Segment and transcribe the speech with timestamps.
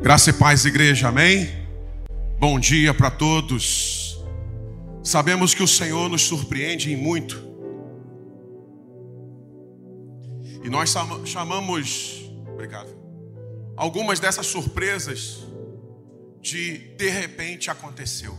[0.00, 1.50] Graça e paz, igreja, amém?
[2.38, 4.24] Bom dia para todos.
[5.02, 7.36] Sabemos que o Senhor nos surpreende em muito.
[10.62, 12.88] E nós chamamos, obrigado,
[13.76, 15.44] algumas dessas surpresas
[16.40, 18.38] de de repente aconteceu.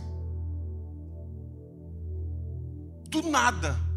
[3.10, 3.89] Do nada.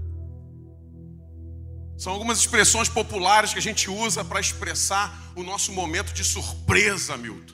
[1.98, 7.16] São algumas expressões populares que a gente usa para expressar o nosso momento de surpresa,
[7.18, 7.54] Milton.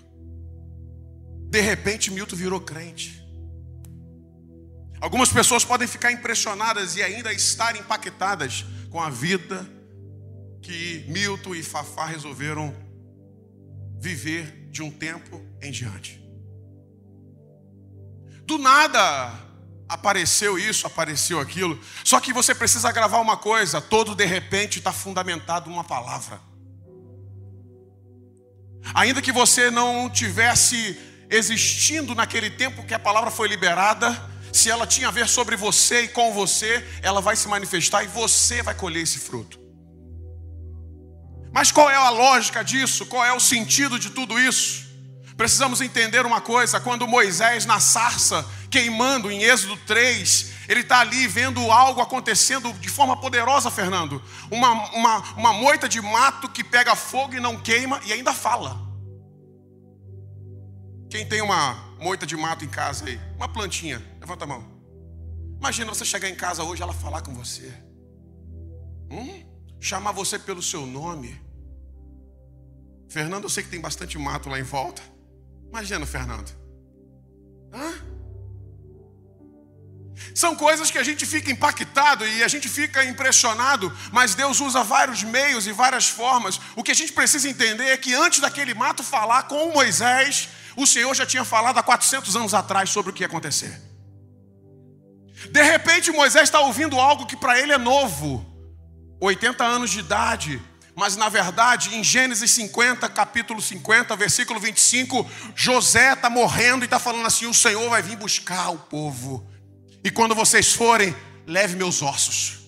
[1.49, 3.19] De repente, Milton virou crente.
[5.01, 9.67] Algumas pessoas podem ficar impressionadas e ainda estar impactadas com a vida
[10.61, 12.75] que Milton e Fafá resolveram
[13.99, 16.21] viver de um tempo em diante.
[18.45, 19.48] Do nada,
[19.89, 21.79] apareceu isso, apareceu aquilo.
[22.03, 26.39] Só que você precisa gravar uma coisa: todo de repente está fundamentado uma palavra.
[28.93, 30.97] Ainda que você não tivesse
[31.29, 36.03] existindo naquele tempo que a palavra foi liberada, se ela tinha a ver sobre você
[36.03, 39.59] e com você, ela vai se manifestar e você vai colher esse fruto.
[41.51, 43.05] Mas qual é a lógica disso?
[43.05, 44.88] Qual é o sentido de tudo isso?
[45.39, 51.29] Precisamos entender uma coisa: quando Moisés na sarça, queimando em Êxodo 3, ele está ali
[51.29, 54.21] vendo algo acontecendo de forma poderosa, Fernando.
[54.51, 58.85] Uma, uma, uma moita de mato que pega fogo e não queima e ainda fala.
[61.09, 63.17] Quem tem uma moita de mato em casa aí?
[63.37, 64.67] Uma plantinha, levanta a mão.
[65.57, 67.73] Imagina você chegar em casa hoje e ela falar com você.
[69.09, 69.45] Hum?
[69.79, 71.41] Chamar você pelo seu nome.
[73.07, 75.01] Fernando, eu sei que tem bastante mato lá em volta.
[75.69, 76.51] Imagina, Fernando.
[77.73, 78.09] Hã?
[80.33, 84.83] São coisas que a gente fica impactado e a gente fica impressionado, mas Deus usa
[84.83, 86.59] vários meios e várias formas.
[86.75, 90.85] O que a gente precisa entender é que antes daquele mato falar com Moisés, o
[90.85, 93.81] Senhor já tinha falado há 400 anos atrás sobre o que ia acontecer.
[95.51, 98.45] De repente, Moisés está ouvindo algo que para ele é novo,
[99.21, 100.61] 80 anos de idade,
[100.99, 106.99] mas na verdade, em Gênesis 50, capítulo 50, versículo 25, José está morrendo e está
[106.99, 109.49] falando assim: o Senhor vai vir buscar o povo.
[110.03, 111.15] E quando vocês forem,
[111.47, 112.59] leve meus ossos.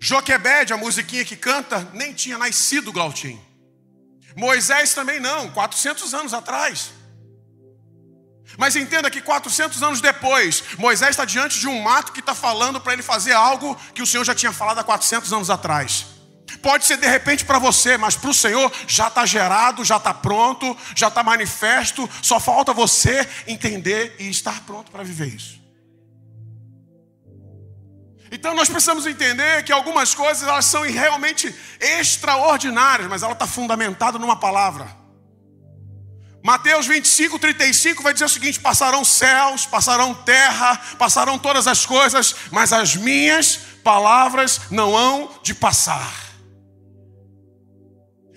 [0.00, 3.38] Joquebede, a musiquinha que canta, nem tinha nascido Glautim.
[4.34, 6.90] Moisés também não, 400 anos atrás.
[8.56, 12.80] Mas entenda que 400 anos depois, Moisés está diante de um mato que está falando
[12.80, 16.13] para ele fazer algo que o Senhor já tinha falado há 400 anos atrás.
[16.64, 20.14] Pode ser de repente para você, mas para o Senhor já está gerado, já está
[20.14, 22.08] pronto, já está manifesto.
[22.22, 25.62] Só falta você entender e estar pronto para viver isso.
[28.32, 34.18] Então nós precisamos entender que algumas coisas elas são realmente extraordinárias, mas ela está fundamentada
[34.18, 34.88] numa palavra.
[36.42, 42.34] Mateus 25, 35 vai dizer o seguinte: passarão céus, passarão terra, passarão todas as coisas,
[42.50, 46.23] mas as minhas palavras não hão de passar.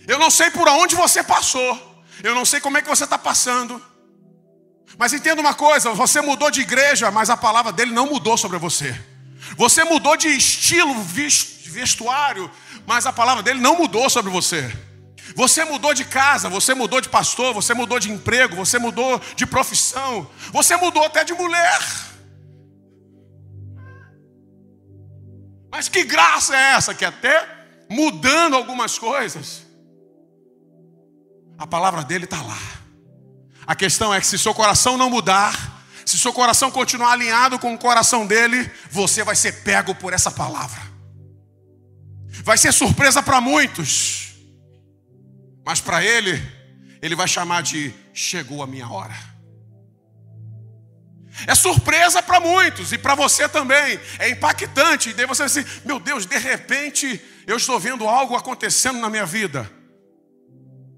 [0.08, 2.04] Eu não sei por onde você passou.
[2.24, 3.82] Eu não sei como é que você está passando.
[4.98, 8.58] Mas entenda uma coisa: você mudou de igreja, mas a palavra dele não mudou sobre
[8.58, 9.00] você.
[9.58, 10.96] Você mudou de estilo
[11.66, 12.50] vestuário,
[12.86, 14.72] mas a palavra dele não mudou sobre você.
[15.36, 19.46] Você mudou de casa, você mudou de pastor, você mudou de emprego, você mudou de
[19.46, 21.80] profissão, você mudou até de mulher.
[25.70, 27.46] Mas que graça é essa que até
[27.90, 29.67] mudando algumas coisas,
[31.58, 32.58] a palavra dele está lá.
[33.66, 37.74] A questão é que se seu coração não mudar, se seu coração continuar alinhado com
[37.74, 40.82] o coração dele, você vai ser pego por essa palavra.
[42.44, 44.36] Vai ser surpresa para muitos,
[45.66, 46.42] mas para ele,
[47.02, 49.16] ele vai chamar de chegou a minha hora.
[51.46, 54.00] É surpresa para muitos e para você também.
[54.18, 55.10] É impactante.
[55.10, 59.10] E daí você vai assim: meu Deus, de repente eu estou vendo algo acontecendo na
[59.10, 59.70] minha vida.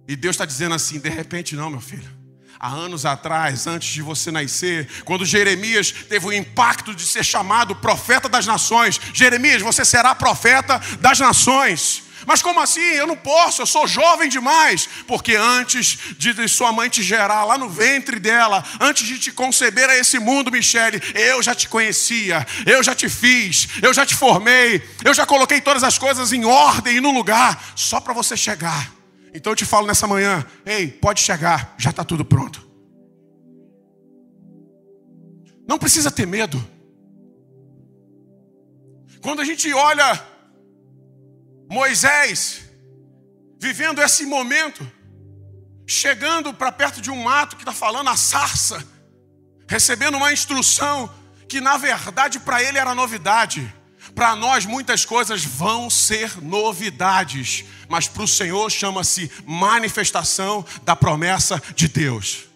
[0.09, 2.17] E Deus está dizendo assim: de repente, não, meu filho.
[2.59, 7.76] Há anos atrás, antes de você nascer, quando Jeremias teve o impacto de ser chamado
[7.76, 12.03] profeta das nações, Jeremias, você será profeta das nações.
[12.26, 12.82] Mas como assim?
[12.82, 14.90] Eu não posso, eu sou jovem demais.
[15.08, 19.90] Porque antes de sua mãe te gerar lá no ventre dela, antes de te conceber
[19.90, 24.16] a esse mundo, Michele, eu já te conhecia, eu já te fiz, eu já te
[24.16, 28.35] formei, eu já coloquei todas as coisas em ordem e no lugar, só para você
[28.35, 28.98] chegar
[29.34, 32.67] então eu te falo nessa manhã: ei, pode chegar, já está tudo pronto.
[35.67, 36.66] Não precisa ter medo.
[39.22, 40.26] Quando a gente olha
[41.70, 42.61] Moisés
[43.59, 44.90] vivendo esse momento,
[45.85, 48.84] chegando para perto de um mato que está falando a sarça,
[49.67, 51.14] recebendo uma instrução
[51.47, 53.73] que na verdade para ele era novidade.
[54.16, 61.62] Para nós muitas coisas vão ser novidades, mas para o Senhor chama-se manifestação da promessa
[61.76, 62.47] de Deus.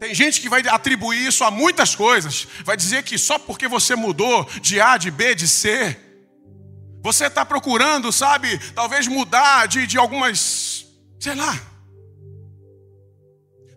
[0.00, 3.94] Tem gente que vai atribuir isso a muitas coisas, vai dizer que só porque você
[3.94, 5.96] mudou de A, de B, de C,
[7.02, 10.86] você está procurando, sabe, talvez mudar de, de algumas,
[11.20, 11.60] sei lá.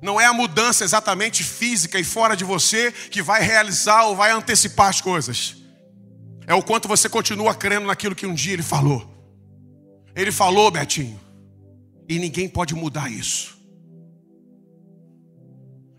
[0.01, 4.31] Não é a mudança exatamente física e fora de você que vai realizar ou vai
[4.31, 5.56] antecipar as coisas.
[6.47, 9.05] É o quanto você continua crendo naquilo que um dia ele falou.
[10.15, 11.19] Ele falou, Betinho,
[12.07, 13.57] e ninguém pode mudar isso.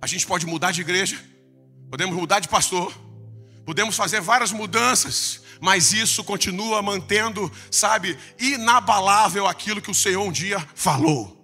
[0.00, 1.22] A gente pode mudar de igreja,
[1.90, 2.96] podemos mudar de pastor,
[3.66, 10.32] podemos fazer várias mudanças, mas isso continua mantendo, sabe, inabalável aquilo que o Senhor um
[10.32, 11.36] dia falou.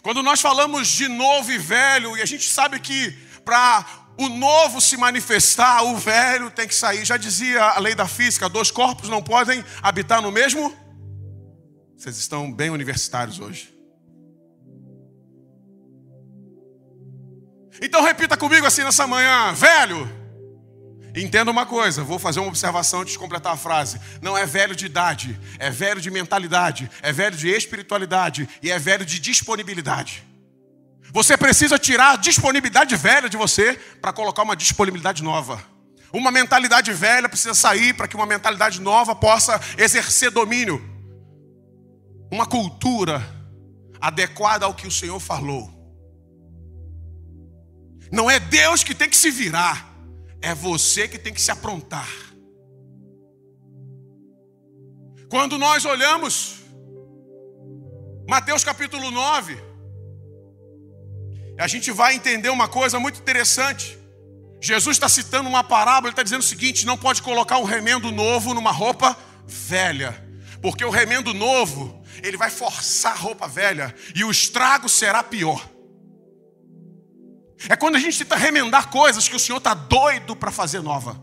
[0.00, 3.10] Quando nós falamos de novo e velho, e a gente sabe que
[3.44, 7.04] para o novo se manifestar, o velho tem que sair.
[7.04, 10.74] Já dizia a lei da física: dois corpos não podem habitar no mesmo.
[11.96, 13.72] Vocês estão bem universitários hoje.
[17.80, 20.24] Então repita comigo assim nessa manhã, velho.
[21.16, 24.00] Entenda uma coisa, vou fazer uma observação antes de completar a frase.
[24.20, 28.78] Não é velho de idade, é velho de mentalidade, é velho de espiritualidade e é
[28.78, 30.24] velho de disponibilidade.
[31.12, 35.62] Você precisa tirar a disponibilidade velha de você para colocar uma disponibilidade nova.
[36.12, 40.82] Uma mentalidade velha precisa sair para que uma mentalidade nova possa exercer domínio.
[42.30, 43.22] Uma cultura
[44.00, 45.72] adequada ao que o Senhor falou.
[48.12, 49.88] Não é Deus que tem que se virar,
[50.40, 52.08] é você que tem que se aprontar.
[55.28, 56.60] Quando nós olhamos
[58.28, 59.73] Mateus capítulo 9,
[61.58, 63.98] a gente vai entender uma coisa muito interessante.
[64.60, 68.10] Jesus está citando uma parábola, ele está dizendo o seguinte: não pode colocar um remendo
[68.10, 69.16] novo numa roupa
[69.46, 70.24] velha,
[70.60, 75.68] porque o remendo novo ele vai forçar a roupa velha e o estrago será pior.
[77.68, 81.22] É quando a gente tenta remendar coisas que o Senhor está doido para fazer nova.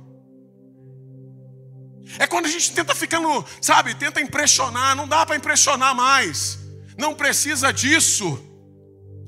[2.20, 6.60] É quando a gente tenta ficando, sabe, tenta impressionar, não dá para impressionar mais.
[6.98, 8.51] Não precisa disso.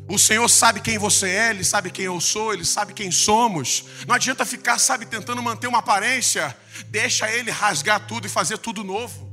[0.08, 3.86] O Senhor sabe quem você é, Ele sabe quem eu sou, Ele sabe quem somos.
[4.08, 6.56] Não adianta ficar, sabe, tentando manter uma aparência.
[6.88, 9.32] Deixa Ele rasgar tudo e fazer tudo novo.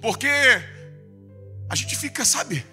[0.00, 0.28] Porque
[1.70, 2.66] a gente fica, sabe,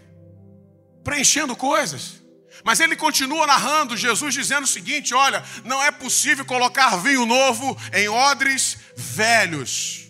[1.04, 2.20] preenchendo coisas.
[2.64, 7.78] Mas ele continua narrando, Jesus dizendo o seguinte: olha, não é possível colocar vinho novo
[7.94, 10.10] em odres velhos.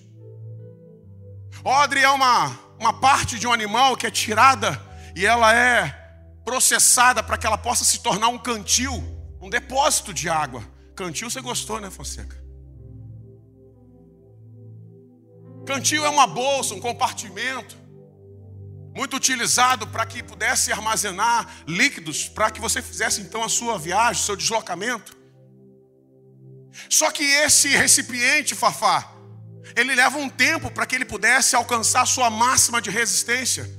[1.63, 4.81] Odre é uma, uma parte de um animal que é tirada
[5.15, 5.98] e ela é
[6.49, 8.91] processada para que ela possa se tornar um cantil,
[9.39, 10.63] um depósito de água.
[10.95, 12.35] Cantil você gostou, né, Fonseca?
[15.67, 17.77] Cantil é uma bolsa, um compartimento
[18.95, 24.23] muito utilizado para que pudesse armazenar líquidos, para que você fizesse então a sua viagem,
[24.23, 25.15] seu deslocamento.
[26.89, 29.07] Só que esse recipiente, Fafá,
[29.75, 33.78] ele leva um tempo para que ele pudesse alcançar sua máxima de resistência.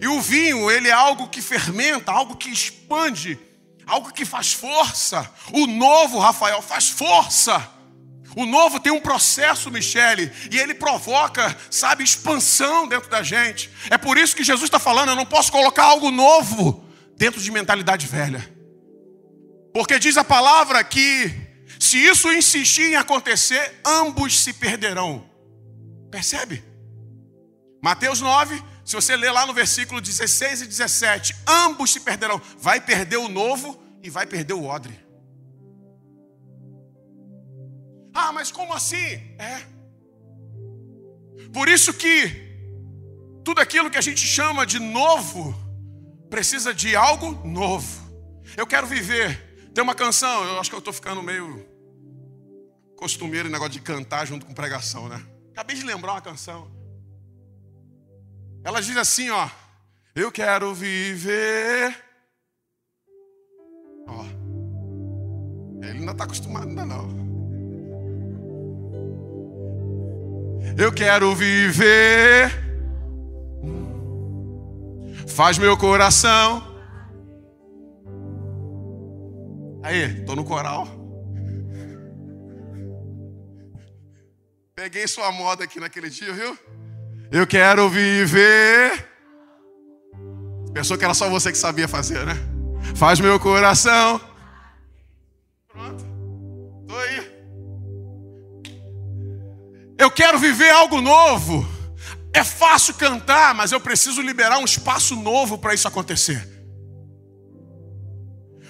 [0.00, 3.38] E o vinho, ele é algo que fermenta, algo que expande,
[3.86, 5.30] algo que faz força.
[5.52, 7.70] O novo, Rafael, faz força.
[8.36, 13.70] O novo tem um processo, Michele, e ele provoca, sabe, expansão dentro da gente.
[13.88, 16.84] É por isso que Jesus está falando: eu não posso colocar algo novo
[17.16, 18.46] dentro de mentalidade velha.
[19.72, 21.34] Porque diz a palavra que,
[21.78, 25.28] se isso insistir em acontecer, ambos se perderão.
[26.10, 26.62] Percebe?
[27.82, 32.40] Mateus 9, se você ler lá no versículo 16 e 17, ambos se perderão.
[32.56, 34.96] Vai perder o novo e vai perder o odre.
[38.14, 38.96] Ah, mas como assim?
[38.96, 39.66] É.
[41.52, 42.46] Por isso que
[43.44, 45.52] tudo aquilo que a gente chama de novo
[46.30, 48.06] precisa de algo novo.
[48.56, 49.72] Eu quero viver.
[49.74, 51.66] Tem uma canção, eu acho que eu estou ficando meio
[52.96, 55.20] costumeiro em negócio de cantar junto com pregação, né?
[55.50, 56.75] Acabei de lembrar uma canção.
[58.66, 59.48] Ela diz assim, ó.
[60.12, 61.96] Eu quero viver.
[64.08, 64.24] Ó.
[65.86, 67.26] Ele não está acostumado ainda não.
[70.76, 72.50] eu quero viver.
[75.28, 76.60] Faz meu coração.
[79.82, 80.88] Aí, tô no coral.
[84.74, 86.58] Peguei sua moda aqui naquele dia, viu?
[87.36, 89.10] Eu quero viver.
[90.72, 92.34] Pensou que era só você que sabia fazer, né?
[92.94, 94.18] Faz meu coração.
[95.70, 96.02] Pronto.
[96.88, 97.30] Tô aí.
[99.98, 101.68] Eu quero viver algo novo.
[102.32, 106.48] É fácil cantar, mas eu preciso liberar um espaço novo para isso acontecer.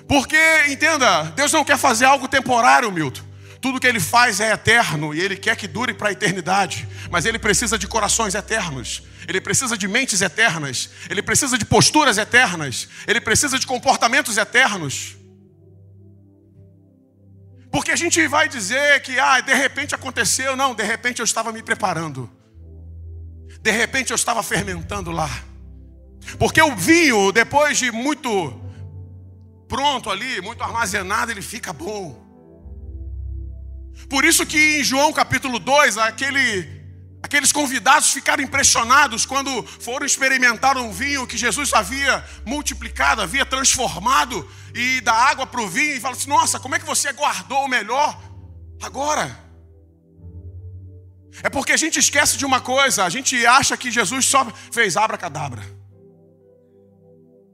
[0.08, 3.22] Porque, entenda, Deus não quer fazer algo temporário, Milton.
[3.60, 6.88] Tudo que Ele faz é eterno e Ele quer que dure para a eternidade.
[7.10, 9.02] Mas Ele precisa de corações eternos.
[9.28, 10.90] Ele precisa de mentes eternas.
[11.08, 12.88] Ele precisa de posturas eternas.
[13.06, 15.16] Ele precisa de comportamentos eternos.
[17.70, 20.56] Porque a gente vai dizer que, ah, de repente aconteceu.
[20.56, 22.30] Não, de repente eu estava me preparando.
[23.60, 25.30] De repente eu estava fermentando lá.
[26.38, 28.60] Porque o vinho, depois de muito
[29.68, 32.24] pronto ali, muito armazenado, ele fica bom.
[34.08, 36.75] Por isso que em João capítulo 2, aquele,
[37.26, 44.48] aqueles convidados ficaram impressionados quando foram experimentar um vinho que Jesus havia multiplicado, havia transformado,
[44.74, 47.64] e da água para o vinho, e falaram assim: Nossa, como é que você guardou
[47.64, 48.16] o melhor
[48.80, 49.44] agora?
[51.42, 54.96] É porque a gente esquece de uma coisa, a gente acha que Jesus só fez
[54.96, 55.62] abracadabra.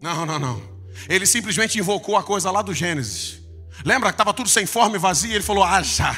[0.00, 0.62] Não, não, não.
[1.09, 3.41] Ele simplesmente invocou a coisa lá do Gênesis.
[3.85, 5.33] Lembra que estava tudo sem forma e vazio?
[5.33, 6.14] Ele falou: haja.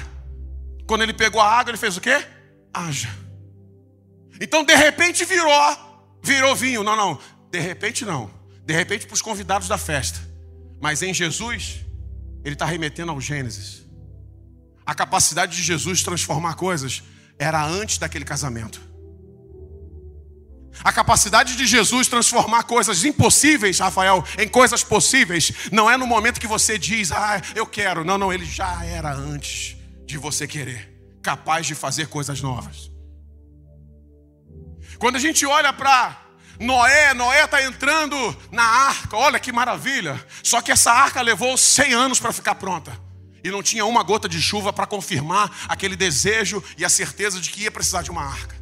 [0.87, 2.26] Quando ele pegou a água, ele fez o quê?
[2.75, 3.24] Haja.
[4.40, 5.50] Então, de repente, virou,
[6.22, 6.82] virou vinho.
[6.82, 7.18] Não, não.
[7.50, 8.30] De repente, não.
[8.64, 10.18] De repente, para os convidados da festa.
[10.80, 11.84] Mas em Jesus,
[12.44, 13.84] ele está remetendo ao Gênesis.
[14.84, 17.02] A capacidade de Jesus transformar coisas
[17.38, 18.80] era antes daquele casamento.
[20.82, 26.40] A capacidade de Jesus transformar coisas impossíveis, Rafael, em coisas possíveis, não é no momento
[26.40, 28.04] que você diz, ah, eu quero.
[28.04, 32.90] Não, não, ele já era antes de você querer, capaz de fazer coisas novas.
[34.98, 36.24] Quando a gente olha para
[36.58, 38.16] Noé, Noé está entrando
[38.50, 40.24] na arca, olha que maravilha.
[40.42, 42.98] Só que essa arca levou 100 anos para ficar pronta
[43.42, 47.50] e não tinha uma gota de chuva para confirmar aquele desejo e a certeza de
[47.50, 48.56] que ia precisar de uma arca.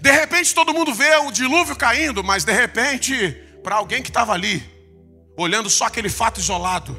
[0.00, 3.14] De repente todo mundo vê o dilúvio caindo, mas de repente,
[3.62, 4.64] para alguém que estava ali,
[5.36, 6.96] olhando só aquele fato isolado,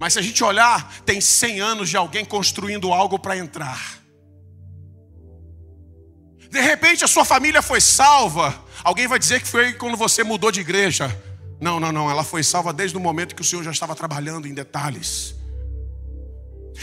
[0.00, 3.99] mas se a gente olhar, tem 100 anos de alguém construindo algo para entrar.
[6.50, 8.62] De repente a sua família foi salva.
[8.82, 11.16] Alguém vai dizer que foi quando você mudou de igreja.
[11.60, 12.10] Não, não, não.
[12.10, 15.36] Ela foi salva desde o momento que o Senhor já estava trabalhando em detalhes.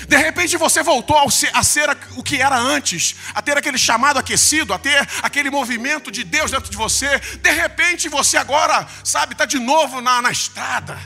[0.08, 4.74] De repente você voltou a ser o que era antes, a ter aquele chamado aquecido,
[4.74, 7.20] a ter aquele movimento de Deus dentro de você.
[7.42, 10.98] De repente você agora, sabe, está de novo na, na estrada.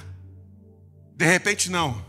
[1.16, 2.04] De repente não,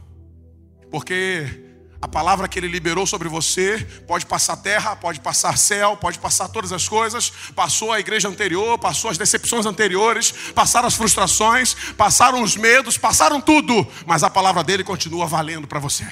[0.90, 1.71] porque
[2.02, 3.78] a palavra que ele liberou sobre você
[4.08, 7.30] pode passar terra, pode passar céu, pode passar todas as coisas.
[7.54, 13.40] Passou a igreja anterior, passou as decepções anteriores, passaram as frustrações, passaram os medos, passaram
[13.40, 16.04] tudo, mas a palavra dele continua valendo para você.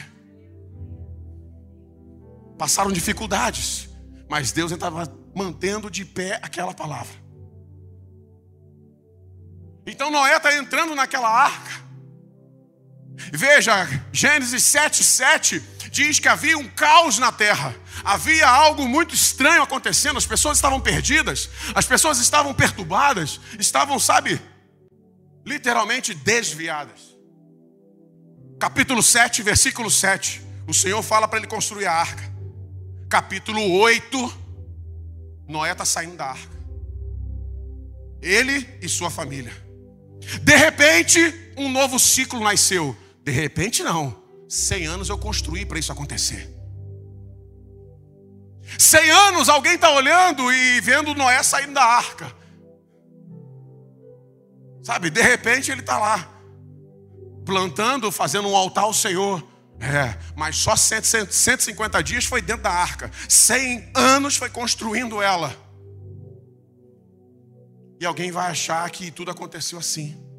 [2.57, 3.89] Passaram dificuldades,
[4.29, 7.19] mas Deus estava mantendo de pé aquela palavra.
[9.85, 11.90] Então Noé está entrando naquela arca.
[13.33, 17.75] Veja, Gênesis 7, 7 diz que havia um caos na terra,
[18.05, 24.41] havia algo muito estranho acontecendo, as pessoas estavam perdidas, as pessoas estavam perturbadas, estavam, sabe,
[25.45, 27.11] literalmente desviadas.
[28.59, 32.31] Capítulo 7, versículo 7, o Senhor fala para ele construir a arca.
[33.09, 34.39] Capítulo 8,
[35.49, 36.61] Noé está saindo da arca.
[38.23, 39.53] Ele e sua família.
[40.43, 42.97] De repente, um novo ciclo nasceu.
[43.23, 44.21] De repente, não.
[44.49, 46.53] Cem anos eu construí para isso acontecer.
[48.79, 52.35] Cem anos alguém está olhando e vendo Noé saindo da arca.
[54.83, 56.29] Sabe, de repente ele está lá,
[57.45, 59.47] plantando, fazendo um altar ao Senhor.
[59.79, 63.11] É, mas só 150 dias foi dentro da arca.
[63.29, 65.55] 100 anos foi construindo ela.
[67.99, 70.30] E alguém vai achar que tudo aconteceu assim.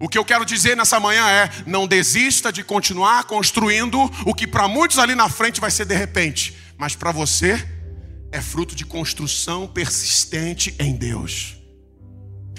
[0.00, 4.46] O que eu quero dizer nessa manhã é: não desista de continuar construindo o que
[4.46, 7.62] para muitos ali na frente vai ser de repente, mas para você
[8.32, 11.56] é fruto de construção persistente em Deus.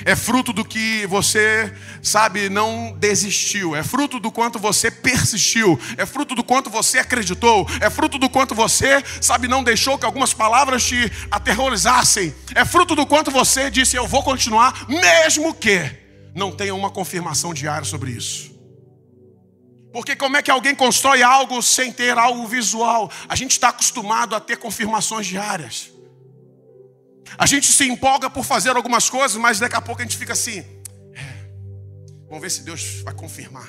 [0.05, 1.71] É fruto do que você,
[2.01, 3.75] sabe, não desistiu.
[3.75, 5.79] É fruto do quanto você persistiu.
[5.95, 7.67] É fruto do quanto você acreditou.
[7.79, 12.33] É fruto do quanto você, sabe, não deixou que algumas palavras te aterrorizassem.
[12.55, 16.00] É fruto do quanto você disse: Eu vou continuar, mesmo que
[16.33, 18.51] não tenha uma confirmação diária sobre isso.
[19.91, 23.11] Porque como é que alguém constrói algo sem ter algo visual?
[23.27, 25.91] A gente está acostumado a ter confirmações diárias.
[27.37, 30.33] A gente se empolga por fazer algumas coisas, mas daqui a pouco a gente fica
[30.33, 30.59] assim.
[31.13, 31.49] É,
[32.27, 33.67] vamos ver se Deus vai confirmar.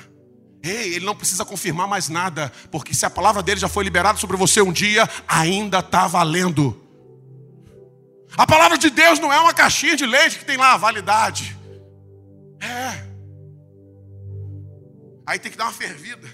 [0.61, 4.17] Ei, ele não precisa confirmar mais nada, porque se a palavra dele já foi liberada
[4.17, 6.81] sobre você um dia, ainda está valendo.
[8.37, 11.52] A palavra de Deus não é uma caixinha de leite que tem lá a validade.
[12.63, 13.13] É.
[15.25, 16.27] Aí tem que dar uma fervida.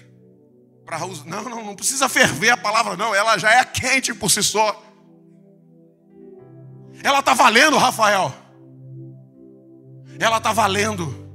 [0.84, 0.98] Pra...
[0.98, 3.14] Não, não, não precisa ferver a palavra, não.
[3.14, 4.82] Ela já é quente por si só.
[7.02, 8.32] Ela está valendo, Rafael.
[10.18, 11.28] Ela está valendo.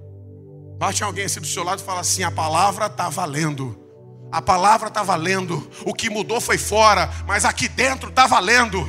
[0.78, 3.84] Bate alguém assim do seu lado e fala assim: a palavra está valendo.
[4.32, 5.70] A palavra está valendo.
[5.86, 8.86] O que mudou foi fora, mas aqui dentro está valendo.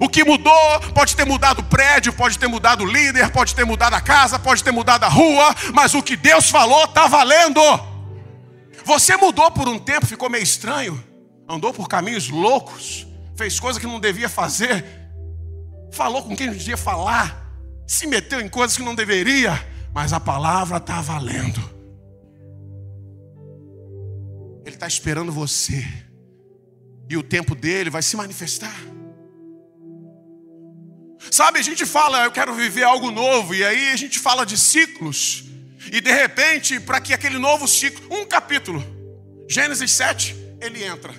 [0.00, 3.64] O que mudou pode ter mudado o prédio, pode ter mudado o líder, pode ter
[3.64, 7.60] mudado a casa, pode ter mudado a rua, mas o que Deus falou está valendo.
[8.84, 11.02] Você mudou por um tempo, ficou meio estranho,
[11.48, 14.84] andou por caminhos loucos, fez coisas que não devia fazer,
[15.92, 17.50] falou com quem não devia falar,
[17.86, 19.52] se meteu em coisas que não deveria,
[19.92, 21.72] mas a palavra está valendo.
[24.66, 25.86] Ele está esperando você,
[27.08, 28.74] e o tempo dele vai se manifestar.
[31.30, 34.58] Sabe, a gente fala, eu quero viver algo novo, e aí a gente fala de
[34.58, 35.44] ciclos,
[35.92, 38.82] e de repente, para que aquele novo ciclo, um capítulo,
[39.48, 41.14] Gênesis 7, ele entra,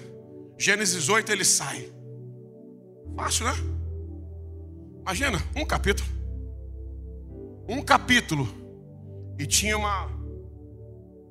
[0.57, 1.89] Gênesis 8, ele sai.
[3.15, 3.53] Fácil, né?
[5.01, 6.09] Imagina, um capítulo.
[7.67, 8.47] Um capítulo.
[9.37, 10.09] E tinha uma,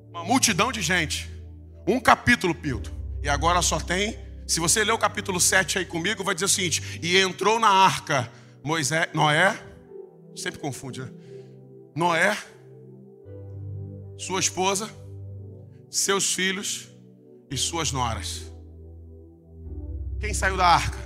[0.09, 1.29] uma multidão de gente.
[1.87, 2.91] Um capítulo, Pilto.
[3.21, 4.17] E agora só tem.
[4.47, 7.69] Se você ler o capítulo 7 aí comigo, vai dizer o seguinte: E entrou na
[7.69, 8.31] arca
[8.65, 9.55] Moisés, Noé,
[10.35, 11.11] sempre confunde, né?
[11.95, 12.35] Noé,
[14.17, 14.89] sua esposa,
[15.87, 16.89] seus filhos
[17.51, 18.51] e suas noras.
[20.19, 20.97] Quem saiu da arca?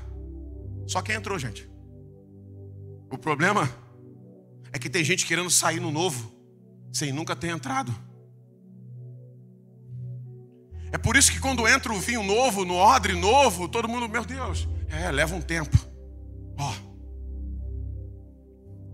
[0.88, 1.70] Só quem entrou, gente.
[3.12, 3.70] O problema
[4.72, 6.32] é que tem gente querendo sair no novo
[6.93, 7.93] sem nunca ter entrado.
[10.93, 14.24] É por isso que quando entra o vinho novo, no odre novo, todo mundo, meu
[14.24, 15.78] Deus, é, leva um tempo.
[16.58, 16.72] Ó.
[16.72, 16.88] Oh.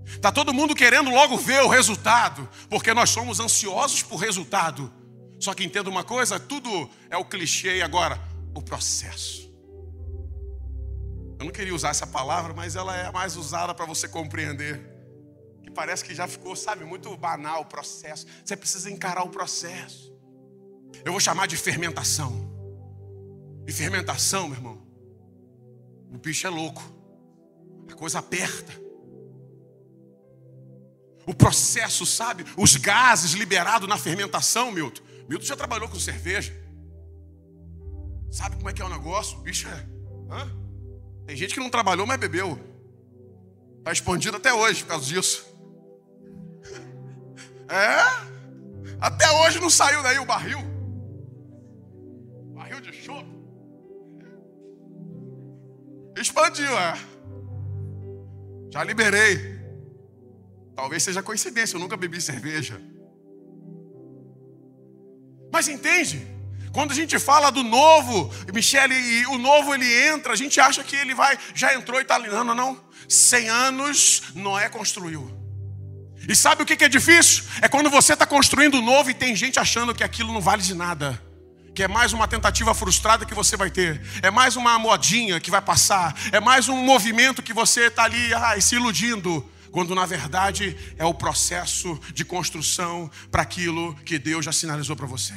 [0.05, 4.91] Está todo mundo querendo logo ver o resultado, porque nós somos ansiosos por resultado.
[5.39, 8.19] Só que entenda uma coisa: tudo é o clichê agora,
[8.53, 9.45] o processo.
[11.39, 14.79] Eu não queria usar essa palavra, mas ela é mais usada para você compreender.
[15.63, 18.25] Que parece que já ficou, sabe, muito banal o processo.
[18.43, 20.15] Você precisa encarar o processo.
[21.03, 22.53] Eu vou chamar de fermentação.
[23.67, 24.87] E fermentação, meu irmão,
[26.13, 26.83] o bicho é louco.
[27.91, 28.84] A coisa aperta
[31.25, 32.45] o processo, sabe?
[32.55, 35.01] Os gases liberados na fermentação, Milton.
[35.27, 36.53] Milton já trabalhou com cerveja.
[38.31, 39.39] Sabe como é que é o negócio?
[39.39, 39.87] Bicho é.
[40.29, 40.51] Hã?
[41.25, 42.59] Tem gente que não trabalhou, mas bebeu.
[43.79, 45.45] Está expandido até hoje por causa disso.
[47.67, 47.97] É?
[49.01, 50.59] Até hoje não saiu daí o barril.
[52.53, 53.27] Barril de chope.
[56.15, 56.93] Expandiu, é.
[58.71, 59.54] Já liberei.
[60.75, 62.81] Talvez seja coincidência, eu nunca bebi cerveja.
[65.51, 66.27] Mas entende?
[66.73, 70.83] Quando a gente fala do novo, Michele, e o novo ele entra, a gente acha
[70.83, 72.27] que ele vai, já entrou e está ali.
[72.27, 72.77] Não, não, não.
[73.07, 75.31] 100 anos Noé construiu.
[76.27, 77.45] E sabe o que é difícil?
[77.61, 80.61] É quando você está construindo o novo e tem gente achando que aquilo não vale
[80.61, 81.21] de nada.
[81.73, 84.01] Que é mais uma tentativa frustrada que você vai ter.
[84.21, 86.13] É mais uma modinha que vai passar.
[86.33, 91.03] É mais um movimento que você está ali ai, se iludindo quando na verdade é
[91.03, 95.33] o processo de construção para aquilo que Deus já sinalizou para você.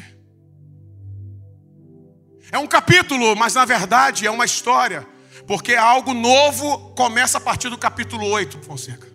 [2.53, 5.05] É um capítulo, mas na verdade é uma história,
[5.45, 9.09] porque algo novo começa a partir do capítulo 8, Fonseca.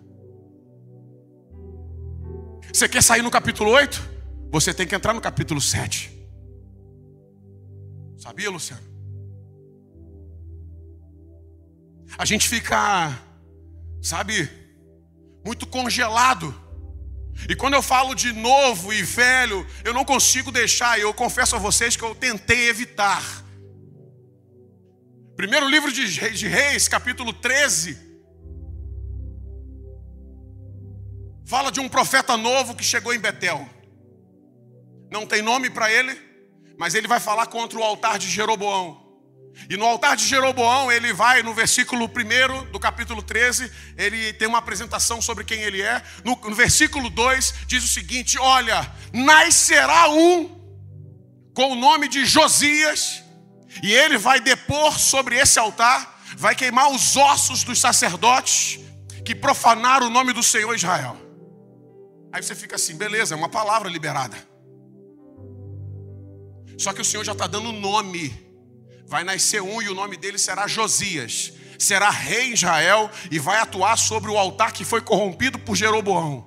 [2.70, 4.10] Você quer sair no capítulo 8?
[4.50, 6.12] Você tem que entrar no capítulo 7.
[8.18, 8.82] Sabia, Luciano?
[12.18, 13.18] A gente fica,
[14.02, 14.63] sabe,
[15.44, 16.62] muito congelado.
[17.48, 21.56] E quando eu falo de novo e velho, eu não consigo deixar, e eu confesso
[21.56, 23.22] a vocês que eu tentei evitar.
[25.36, 27.98] Primeiro livro de Reis, capítulo 13,
[31.44, 33.68] fala de um profeta novo que chegou em Betel.
[35.10, 36.16] Não tem nome para ele,
[36.78, 39.03] mas ele vai falar contra o altar de Jeroboão.
[39.68, 44.46] E no altar de Jeroboão, ele vai no versículo 1 do capítulo 13, ele tem
[44.46, 46.02] uma apresentação sobre quem ele é.
[46.24, 50.62] No, no versículo 2 diz o seguinte: Olha, nascerá um
[51.54, 53.22] com o nome de Josias,
[53.82, 58.80] e ele vai depor sobre esse altar, vai queimar os ossos dos sacerdotes
[59.24, 61.16] que profanaram o nome do Senhor Israel.
[62.32, 64.36] Aí você fica assim, beleza, é uma palavra liberada.
[66.76, 68.43] Só que o Senhor já está dando nome.
[69.14, 71.52] Vai nascer um e o nome dele será Josias.
[71.78, 76.44] Será rei em Israel e vai atuar sobre o altar que foi corrompido por Jeroboão.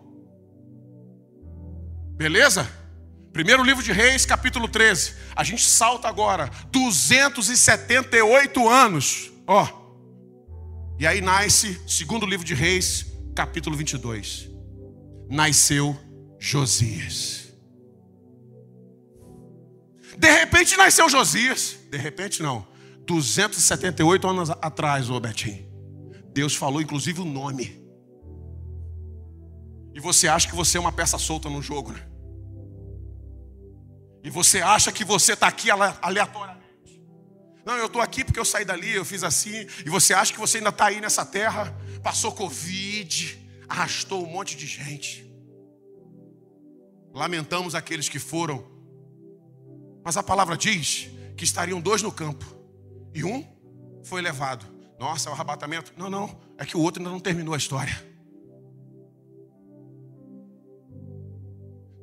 [2.17, 2.69] Beleza?
[3.32, 5.13] Primeiro livro de Reis, capítulo 13.
[5.34, 9.32] A gente salta agora 278 anos.
[9.47, 9.65] Ó.
[10.99, 14.49] E aí nasce, segundo livro de Reis, capítulo 22.
[15.30, 15.97] Nasceu
[16.38, 17.47] Josias.
[20.17, 21.76] De repente nasceu Josias.
[21.89, 22.67] De repente não.
[23.06, 25.65] 278 anos atrás, ô Betinho.
[26.34, 27.82] Deus falou inclusive o nome.
[29.93, 32.08] E você acha que você é uma peça solta no jogo, né?
[34.23, 36.58] E você acha que você está aqui aleatoriamente.
[37.65, 39.65] Não, eu estou aqui porque eu saí dali, eu fiz assim.
[39.86, 44.56] E você acha que você ainda está aí nessa terra, passou Covid, arrastou um monte
[44.56, 45.26] de gente.
[47.13, 48.65] Lamentamos aqueles que foram.
[50.04, 52.45] Mas a palavra diz que estariam dois no campo.
[53.13, 53.45] E um
[54.04, 54.65] foi levado.
[55.00, 55.93] Nossa, é o arrebatamento.
[55.95, 56.38] Não, não.
[56.58, 58.06] É que o outro ainda não terminou a história.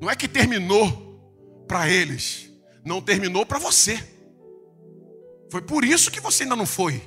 [0.00, 2.50] Não é que terminou para eles,
[2.84, 4.02] não terminou para você.
[5.50, 7.02] Foi por isso que você ainda não foi.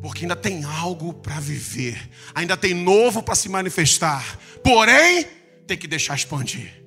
[0.00, 4.38] Porque ainda tem algo para viver, ainda tem novo para se manifestar.
[4.62, 5.24] Porém,
[5.66, 6.85] tem que deixar expandir.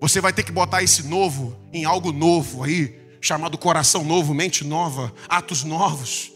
[0.00, 4.64] Você vai ter que botar esse novo em algo novo aí, chamado coração novo, mente
[4.64, 6.32] nova, atos novos.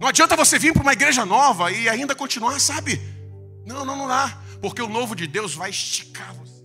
[0.00, 3.00] Não adianta você vir para uma igreja nova e ainda continuar, sabe?
[3.64, 4.40] Não, não, não dá.
[4.60, 6.64] Porque o novo de Deus vai esticar você.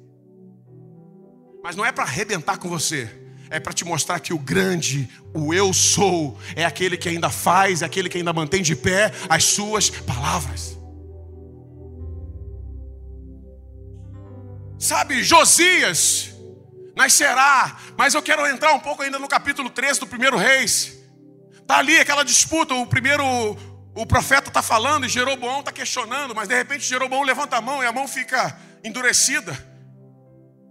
[1.63, 3.09] Mas não é para arrebentar com você,
[3.49, 7.81] é para te mostrar que o grande, o eu sou, é aquele que ainda faz,
[7.81, 10.77] é aquele que ainda mantém de pé as suas palavras.
[14.79, 16.38] Sabe, Josias
[16.99, 20.97] nascerá, mas eu quero entrar um pouco ainda no capítulo 13 do primeiro Reis.
[21.53, 23.23] Está ali aquela disputa, o primeiro,
[23.95, 27.81] o profeta está falando e Jeroboão está questionando, mas de repente Jeroboão levanta a mão
[27.81, 29.57] e a mão fica endurecida.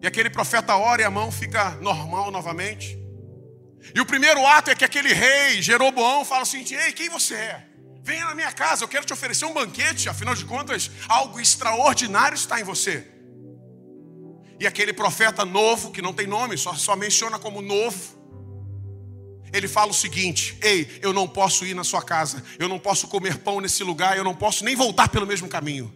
[0.02, 2.98] E aquele profeta ora e a mão fica normal novamente.
[3.94, 7.64] E o primeiro ato é que aquele rei, Jeroboão, fala assim: Ei, quem você é?
[8.02, 12.36] Venha na minha casa, eu quero te oferecer um banquete, afinal de contas, algo extraordinário
[12.36, 13.17] está em você.
[14.60, 18.18] E aquele profeta novo, que não tem nome, só, só menciona como novo,
[19.52, 23.08] ele fala o seguinte: Ei, eu não posso ir na sua casa, eu não posso
[23.08, 25.92] comer pão nesse lugar, eu não posso nem voltar pelo mesmo caminho,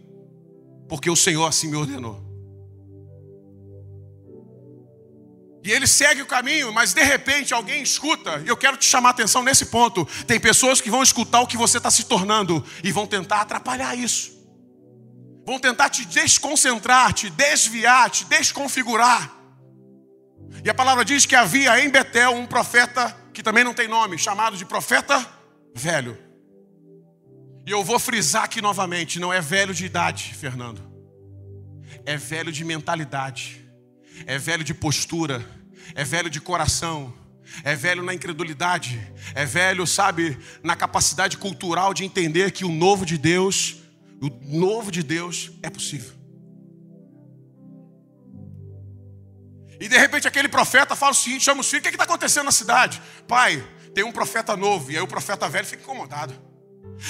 [0.87, 2.23] porque o Senhor assim me ordenou.
[5.65, 9.09] E ele segue o caminho, mas de repente alguém escuta, e eu quero te chamar
[9.09, 10.05] a atenção nesse ponto.
[10.27, 13.95] Tem pessoas que vão escutar o que você está se tornando e vão tentar atrapalhar
[13.97, 14.32] isso.
[15.45, 19.31] Vão tentar te desconcentrar, te desviar, te desconfigurar.
[20.63, 24.17] E a palavra diz que havia em Betel um profeta que também não tem nome,
[24.17, 25.25] chamado de profeta
[25.75, 26.17] velho.
[27.65, 30.81] E eu vou frisar aqui novamente: não é velho de idade, Fernando,
[32.05, 33.63] é velho de mentalidade
[34.25, 35.45] é velho de postura,
[35.95, 37.13] é velho de coração,
[37.63, 38.99] é velho na incredulidade,
[39.35, 43.75] é velho, sabe, na capacidade cultural de entender que o novo de Deus,
[44.23, 46.13] o novo de Deus é possível.
[49.79, 52.45] E de repente aquele profeta fala o seguinte: chama os filhos, o que está acontecendo
[52.45, 53.01] na cidade?
[53.27, 53.61] Pai,
[53.93, 56.33] tem um profeta novo, e aí o profeta velho fica incomodado.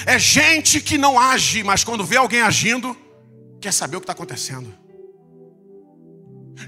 [0.06, 2.96] É gente que não age, mas quando vê alguém agindo,
[3.60, 4.74] quer saber o que está acontecendo.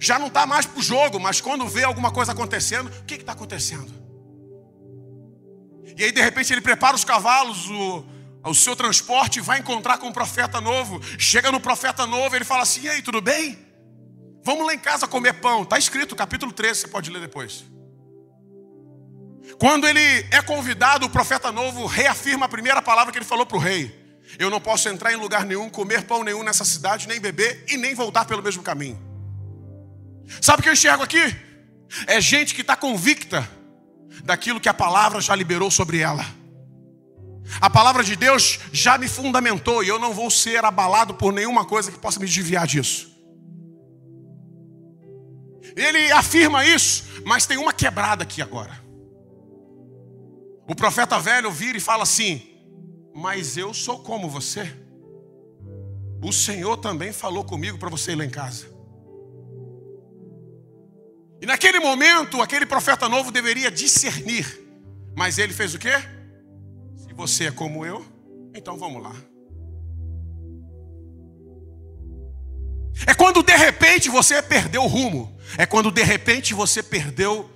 [0.00, 3.14] Já não está mais para o jogo, mas quando vê alguma coisa acontecendo, o que
[3.14, 3.92] está acontecendo?
[5.96, 8.04] E aí, de repente, ele prepara os cavalos, o,
[8.46, 11.00] o seu transporte, vai encontrar com um profeta novo.
[11.18, 13.58] Chega no profeta novo, ele fala assim: E aí, tudo bem?
[14.44, 15.62] Vamos lá em casa comer pão.
[15.62, 17.64] Está escrito, capítulo 13, você pode ler depois.
[19.58, 23.56] Quando ele é convidado, o profeta novo reafirma a primeira palavra que ele falou para
[23.56, 23.94] o rei:
[24.38, 27.76] Eu não posso entrar em lugar nenhum, comer pão nenhum nessa cidade, nem beber e
[27.76, 29.00] nem voltar pelo mesmo caminho.
[30.40, 31.34] Sabe o que eu enxergo aqui?
[32.06, 33.48] É gente que está convicta
[34.24, 36.24] daquilo que a palavra já liberou sobre ela.
[37.60, 41.64] A palavra de Deus já me fundamentou e eu não vou ser abalado por nenhuma
[41.64, 43.14] coisa que possa me desviar disso.
[45.76, 48.82] Ele afirma isso, mas tem uma quebrada aqui agora.
[50.68, 52.42] O profeta velho vira e fala assim:
[53.14, 54.74] Mas eu sou como você.
[56.22, 58.66] O Senhor também falou comigo para você ir lá em casa.
[61.40, 64.64] E naquele momento, aquele profeta novo deveria discernir.
[65.14, 65.92] Mas ele fez o quê?
[67.16, 68.04] Você é como eu,
[68.54, 69.16] então vamos lá.
[73.06, 75.36] É quando de repente você perdeu o rumo.
[75.58, 77.50] É quando de repente você perdeu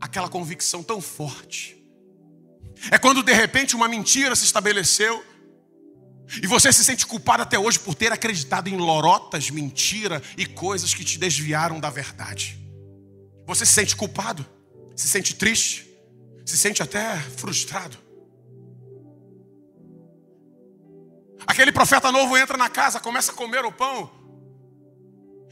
[0.00, 1.76] aquela convicção tão forte.
[2.90, 5.24] É quando de repente uma mentira se estabeleceu
[6.42, 10.94] e você se sente culpado até hoje por ter acreditado em lorotas, mentira e coisas
[10.94, 12.58] que te desviaram da verdade.
[13.46, 14.46] Você se sente culpado,
[14.94, 15.88] se sente triste,
[16.46, 18.09] se sente até frustrado.
[21.60, 24.10] Aquele profeta novo entra na casa, começa a comer o pão,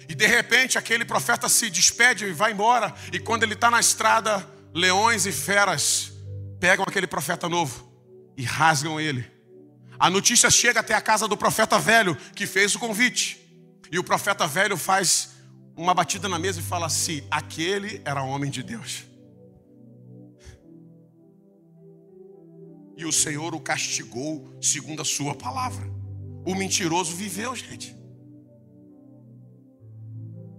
[0.09, 2.95] e de repente aquele profeta se despede e vai embora.
[3.13, 4.43] E quando ele está na estrada,
[4.73, 6.11] leões e feras
[6.59, 7.93] pegam aquele profeta novo
[8.39, 9.31] e rasgam ele.
[9.99, 13.47] A notícia chega até a casa do profeta velho que fez o convite.
[13.93, 15.33] E o profeta velho faz
[15.77, 19.05] uma batida na mesa e fala assim: aquele era homem de Deus.
[22.97, 25.98] E o Senhor o castigou segundo a sua palavra.
[26.49, 27.95] O mentiroso viveu, gente.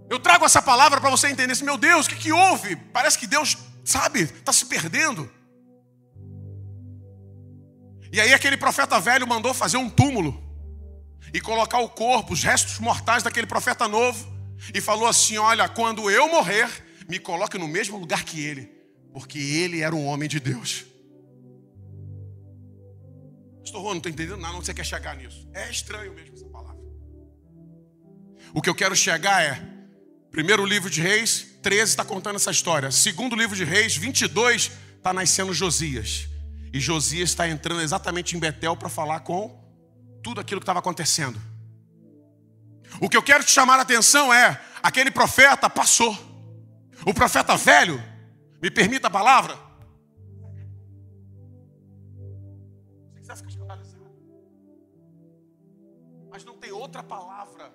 [0.08, 2.76] Eu trago essa palavra para você entender assim, meu Deus, o que, que houve?
[2.76, 5.28] Parece que Deus, sabe, está se perdendo.
[8.12, 10.40] E aí aquele profeta velho mandou fazer um túmulo
[11.34, 14.32] e colocar o corpo, os restos mortais daquele profeta novo,
[14.72, 16.70] e falou assim: Olha, quando eu morrer,
[17.08, 18.70] me coloque no mesmo lugar que ele,
[19.12, 20.84] porque ele era um homem de Deus.
[23.70, 25.48] Pastor Rô, não estou entendendo nada, não você quer chegar nisso.
[25.54, 26.76] É estranho mesmo essa palavra.
[28.52, 29.62] O que eu quero chegar é
[30.28, 32.90] Primeiro livro de Reis, 13 está contando essa história.
[32.90, 36.28] Segundo livro de Reis, 22, está nascendo Josias.
[36.72, 39.56] E Josias está entrando exatamente em Betel para falar com
[40.20, 41.40] tudo aquilo que estava acontecendo.
[43.00, 46.16] O que eu quero te chamar a atenção é: aquele profeta passou.
[47.06, 48.02] O profeta velho,
[48.60, 49.69] me permita a palavra.
[56.90, 57.72] Outra palavra.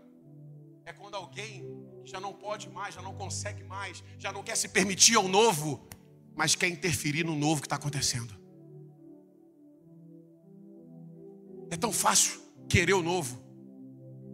[0.86, 1.66] É quando alguém
[2.04, 5.88] já não pode mais, já não consegue mais, já não quer se permitir ao novo,
[6.36, 8.34] mas quer interferir no novo que está acontecendo.
[11.72, 13.42] É tão fácil querer o novo,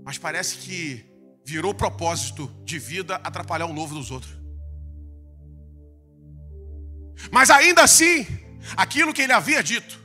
[0.04, 1.06] mas parece que
[1.46, 4.36] virou propósito de vida atrapalhar o novo dos outros.
[7.32, 8.26] Mas ainda assim,
[8.76, 10.02] aquilo que ele havia dito,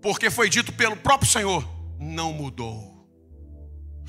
[0.00, 2.95] porque foi dito pelo próprio Senhor, não mudou.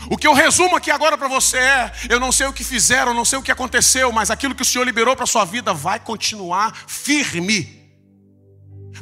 [0.10, 3.14] O que eu resumo aqui agora para você é: eu não sei o que fizeram,
[3.14, 6.00] não sei o que aconteceu, mas aquilo que o Senhor liberou para sua vida vai
[6.00, 7.78] continuar firme.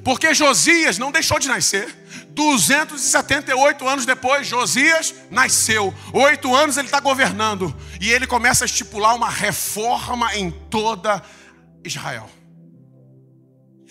[0.03, 2.03] Porque Josias não deixou de nascer.
[2.29, 5.93] 278 anos depois, Josias nasceu.
[6.13, 7.73] Oito anos ele está governando.
[8.01, 11.23] E ele começa a estipular uma reforma em toda
[11.83, 12.29] Israel.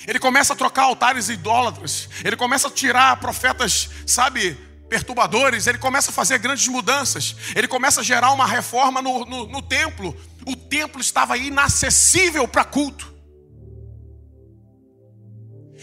[0.07, 2.09] Ele começa a trocar altares idólatras.
[2.23, 4.59] Ele começa a tirar profetas, sabe,
[4.94, 9.46] perturbadores, ele começa a fazer grandes mudanças, ele começa a gerar uma reforma no, no,
[9.48, 10.16] no templo.
[10.46, 13.12] O templo estava inacessível para culto.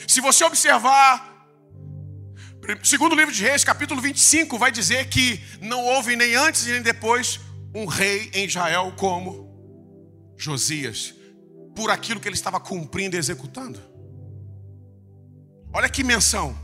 [0.08, 1.30] Se você observar,
[2.84, 7.42] segundo livro de Reis, capítulo 25, vai dizer que não houve nem antes nem depois
[7.76, 9.52] um rei em Israel como
[10.38, 11.14] Josias,
[11.76, 13.82] por aquilo que ele estava cumprindo e executando.
[15.74, 16.58] Olha que menção.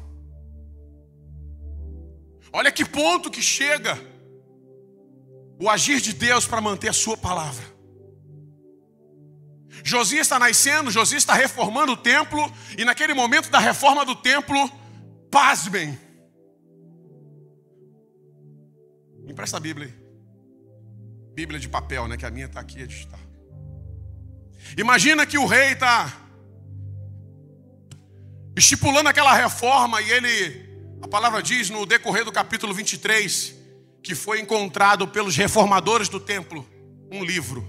[2.51, 3.97] Olha que ponto que chega
[5.59, 7.65] o agir de Deus para manter a sua palavra.
[9.83, 12.41] Josias está nascendo, Josias está reformando o templo,
[12.77, 14.69] e naquele momento da reforma do templo,
[15.31, 15.97] pasmem.
[19.23, 19.93] Me empresta a Bíblia aí.
[21.33, 22.17] Bíblia de papel, né?
[22.17, 23.19] Que a minha está aqui a digital.
[24.77, 26.11] Imagina que o rei está
[28.55, 30.66] estipulando aquela reforma e ele
[31.01, 33.55] a palavra diz no decorrer do capítulo 23
[34.01, 36.65] que foi encontrado pelos reformadores do templo
[37.11, 37.65] um livro,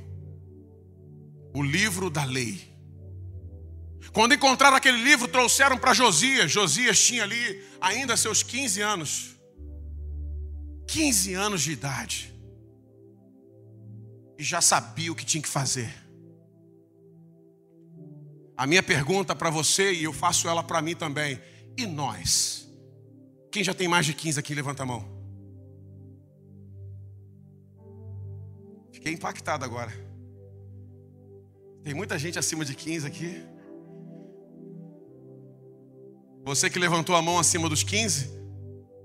[1.54, 2.68] o livro da lei.
[4.12, 6.50] Quando encontraram aquele livro, trouxeram para Josias.
[6.50, 9.36] Josias tinha ali ainda seus 15 anos.
[10.86, 12.34] 15 anos de idade.
[14.38, 15.92] E já sabia o que tinha que fazer.
[18.56, 21.40] A minha pergunta para você, e eu faço ela para mim também:
[21.76, 22.67] e nós?
[23.50, 25.04] Quem já tem mais de 15 aqui, levanta a mão.
[28.92, 29.92] Fiquei impactado agora.
[31.82, 33.42] Tem muita gente acima de 15 aqui.
[36.44, 38.30] Você que levantou a mão acima dos 15,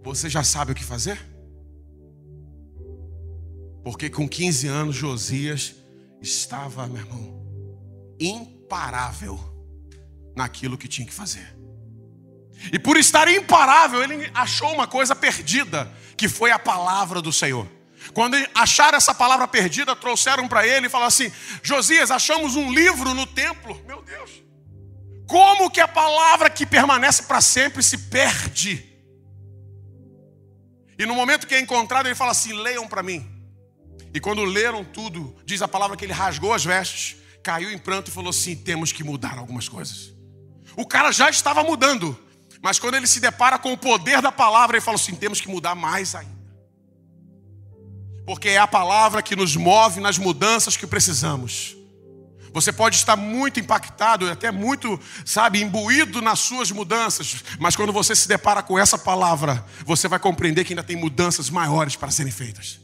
[0.01, 1.19] você já sabe o que fazer?
[3.83, 5.75] Porque com 15 anos Josias
[6.21, 7.43] estava, meu irmão,
[8.19, 9.37] imparável
[10.35, 11.62] naquilo que tinha que fazer.
[12.71, 17.67] E por estar imparável, ele achou uma coisa perdida, que foi a palavra do Senhor.
[18.13, 23.13] Quando acharam essa palavra perdida, trouxeram para ele e falaram assim: Josias, achamos um livro
[23.13, 23.81] no templo.
[23.87, 24.43] Meu Deus,
[25.27, 28.89] como que a palavra que permanece para sempre se perde?
[30.97, 33.29] E no momento que é encontrado, ele fala assim: leiam para mim.
[34.13, 38.09] E quando leram tudo, diz a palavra que ele rasgou as vestes, caiu em pranto
[38.09, 40.13] e falou assim: temos que mudar algumas coisas.
[40.75, 42.17] O cara já estava mudando,
[42.63, 45.49] mas quando ele se depara com o poder da palavra, ele fala assim: temos que
[45.49, 46.31] mudar mais ainda.
[48.25, 51.75] Porque é a palavra que nos move nas mudanças que precisamos.
[52.53, 58.15] Você pode estar muito impactado, até muito, sabe, imbuído nas suas mudanças, mas quando você
[58.15, 62.31] se depara com essa palavra, você vai compreender que ainda tem mudanças maiores para serem
[62.31, 62.79] feitas.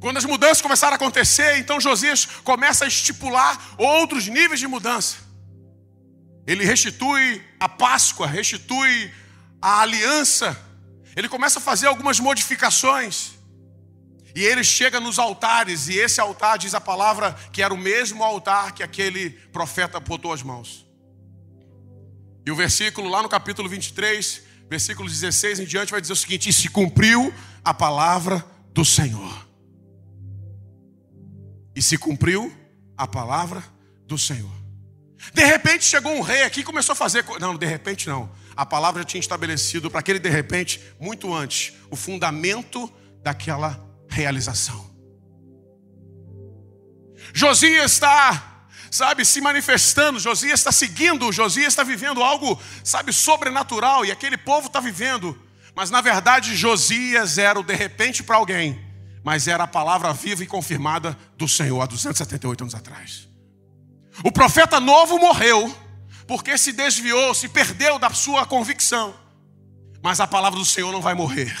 [0.00, 5.27] Quando as mudanças começaram a acontecer, então Josias começa a estipular outros níveis de mudança.
[6.48, 9.12] Ele restitui a Páscoa, restitui
[9.60, 10.58] a aliança,
[11.14, 13.32] ele começa a fazer algumas modificações.
[14.34, 18.24] E ele chega nos altares, e esse altar diz a palavra que era o mesmo
[18.24, 20.86] altar que aquele profeta botou as mãos.
[22.46, 26.48] E o versículo lá no capítulo 23, versículo 16 em diante, vai dizer o seguinte:
[26.48, 27.30] E se cumpriu
[27.62, 29.46] a palavra do Senhor.
[31.76, 32.50] E se cumpriu
[32.96, 33.62] a palavra
[34.06, 34.57] do Senhor.
[35.34, 37.24] De repente chegou um rei aqui e começou a fazer.
[37.40, 38.30] Não, de repente não.
[38.56, 44.88] A palavra tinha estabelecido para aquele de repente, muito antes, o fundamento daquela realização.
[47.32, 54.10] Josias está, sabe, se manifestando, Josias está seguindo, Josias está vivendo algo, sabe, sobrenatural, e
[54.10, 55.38] aquele povo está vivendo.
[55.74, 58.80] Mas na verdade, Josias era o de repente para alguém,
[59.22, 63.27] mas era a palavra viva e confirmada do Senhor há 278 anos atrás.
[64.24, 65.74] O profeta novo morreu,
[66.26, 69.14] porque se desviou, se perdeu da sua convicção,
[70.02, 71.56] mas a palavra do Senhor não vai morrer.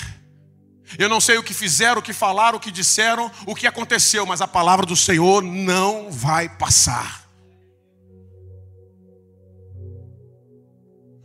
[0.98, 4.24] Eu não sei o que fizeram, o que falaram, o que disseram, o que aconteceu,
[4.24, 7.28] mas a palavra do Senhor não vai passar.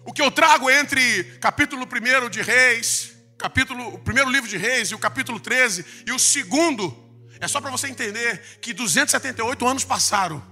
[0.05, 4.89] O que eu trago entre capítulo 1 de Reis, capítulo, o primeiro livro de Reis
[4.89, 6.95] e o capítulo 13 e o segundo,
[7.39, 10.43] é só para você entender que 278 anos passaram,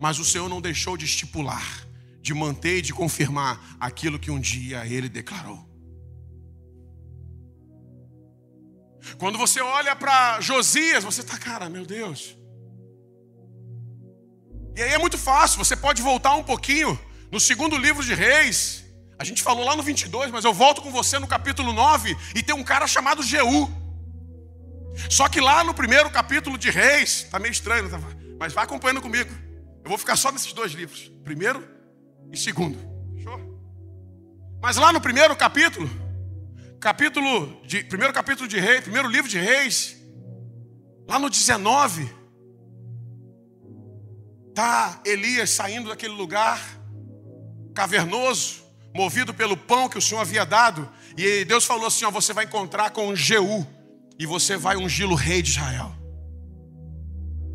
[0.00, 1.86] mas o Senhor não deixou de estipular,
[2.20, 5.66] de manter e de confirmar aquilo que um dia ele declarou.
[9.18, 12.36] Quando você olha para Josias, você está, cara, meu Deus.
[14.74, 16.98] E aí é muito fácil, você pode voltar um pouquinho
[17.30, 18.84] no segundo livro de Reis.
[19.18, 22.42] A gente falou lá no 22, mas eu volto com você no capítulo 9 e
[22.42, 23.70] tem um cara chamado Jeú.
[25.08, 27.98] Só que lá no primeiro capítulo de Reis, tá meio estranho, tá?
[28.38, 29.45] mas vai acompanhando comigo.
[29.86, 31.64] Eu vou ficar só nesses dois livros, primeiro
[32.32, 32.76] e segundo.
[33.14, 33.38] Fechou?
[34.60, 35.88] Mas lá no primeiro capítulo,
[36.80, 39.96] capítulo de, primeiro capítulo de Reis, primeiro livro de Reis,
[41.08, 42.12] lá no 19,
[44.52, 46.60] tá Elias saindo daquele lugar
[47.72, 52.32] cavernoso, movido pelo pão que o Senhor havia dado, e Deus falou assim: ó, você
[52.32, 53.64] vai encontrar com Jeú
[54.18, 55.94] e você vai ungí-lo rei de Israel.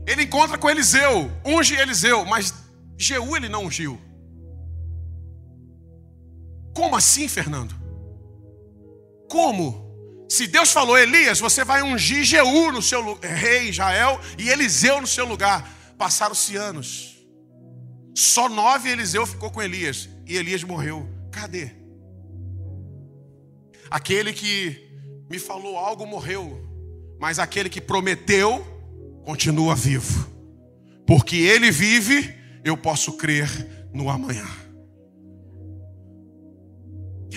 [0.06, 2.54] Ele encontra com Eliseu, unge Eliseu, mas
[2.98, 4.00] Jeú ele não ungiu.
[6.74, 7.76] Como assim, Fernando?
[9.30, 9.92] Como?
[10.30, 15.08] Se Deus falou, Elias, você vai ungir Jeú no seu rei Israel e Eliseu no
[15.08, 15.70] seu lugar.
[15.98, 17.18] Passaram-se anos.
[18.16, 20.08] Só nove Eliseu ficou com Elias.
[20.26, 21.10] E Elias morreu.
[21.32, 21.72] Cadê?
[23.90, 24.90] Aquele que
[25.30, 26.66] me falou algo morreu.
[27.20, 28.66] Mas aquele que prometeu
[29.24, 30.30] continua vivo.
[31.06, 33.50] Porque ele vive, eu posso crer
[33.94, 34.46] no amanhã.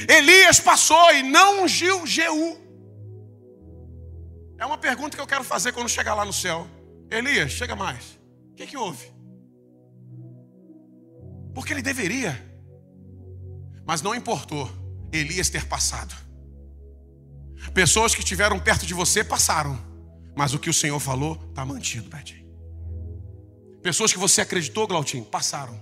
[0.09, 2.59] Elias passou e não ungiu Jeú.
[4.59, 6.67] É uma pergunta que eu quero fazer quando chegar lá no céu.
[7.11, 8.19] Elias, chega mais.
[8.51, 9.13] O que, que houve?
[11.55, 12.41] Porque ele deveria.
[13.87, 14.71] Mas não importou
[15.13, 16.15] Elias ter passado.
[17.73, 19.79] Pessoas que estiveram perto de você passaram.
[20.37, 22.45] Mas o que o Senhor falou está mantido, Betinho.
[23.83, 25.81] Pessoas que você acreditou, Glautinho, passaram.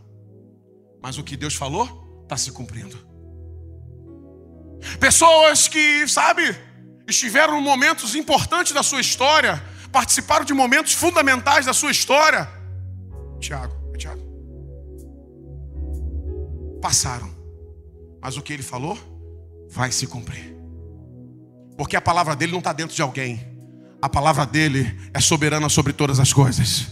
[1.00, 2.98] Mas o que Deus falou está se cumprindo.
[4.98, 6.42] Pessoas que, sabe,
[7.06, 12.48] estiveram em momentos importantes da sua história, participaram de momentos fundamentais da sua história.
[13.38, 14.22] Tiago, é Tiago.
[16.80, 17.32] Passaram.
[18.20, 18.98] Mas o que ele falou
[19.68, 20.56] vai se cumprir.
[21.76, 23.51] Porque a palavra dele não está dentro de alguém.
[24.02, 26.88] A palavra dele é soberana sobre todas as coisas.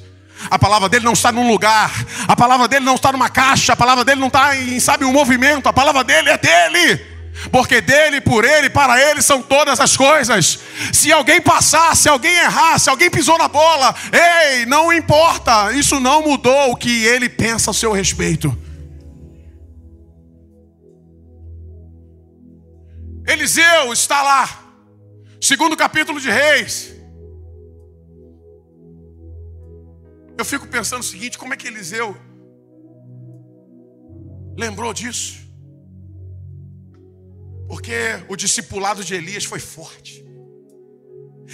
[0.48, 1.92] A palavra dele não está num lugar,
[2.28, 5.12] a palavra dele não está numa caixa, a palavra dele não está em, sabe, um
[5.12, 7.04] movimento, a palavra dele é dele.
[7.50, 10.60] Porque dele, por ele, para ele são todas as coisas.
[10.92, 15.98] Se alguém passar, se alguém errar, se alguém pisou na bola, ei, não importa, isso
[15.98, 18.56] não mudou o que ele pensa a seu respeito.
[23.26, 24.48] Eliseu está lá,
[25.40, 26.99] segundo capítulo de Reis.
[30.40, 32.16] Eu fico pensando o seguinte: como é que Eliseu
[34.56, 35.38] lembrou disso?
[37.68, 40.24] Porque o discipulado de Elias foi forte.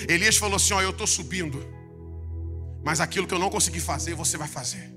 [0.08, 1.58] Elias falou assim: Ó, eu estou subindo,
[2.84, 4.94] mas aquilo que eu não consegui fazer, você vai fazer.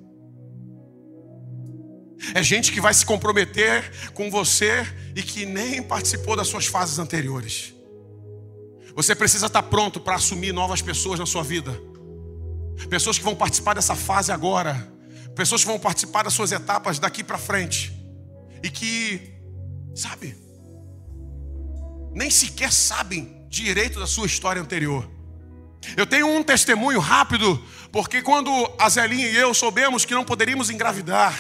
[2.35, 4.85] É gente que vai se comprometer com você
[5.15, 7.73] e que nem participou das suas fases anteriores.
[8.95, 11.89] Você precisa estar pronto para assumir novas pessoas na sua vida.
[12.88, 14.91] Pessoas que vão participar dessa fase agora.
[15.36, 17.93] Pessoas que vão participar das suas etapas daqui para frente.
[18.63, 19.34] E que,
[19.95, 20.36] sabe,
[22.13, 25.09] nem sequer sabem direito da sua história anterior.
[25.95, 30.69] Eu tenho um testemunho rápido, porque quando a Zelinha e eu soubemos que não poderíamos
[30.69, 31.34] engravidar,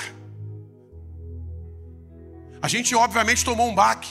[2.61, 4.09] a gente obviamente tomou um baque.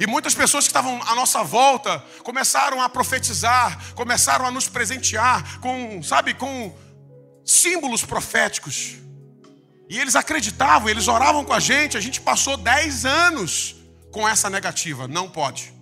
[0.00, 5.60] E muitas pessoas que estavam à nossa volta começaram a profetizar, começaram a nos presentear
[5.60, 6.76] com, sabe, com
[7.44, 8.96] símbolos proféticos.
[9.88, 11.96] E eles acreditavam, eles oravam com a gente.
[11.96, 13.76] A gente passou dez anos
[14.10, 15.08] com essa negativa.
[15.08, 15.72] Não pode.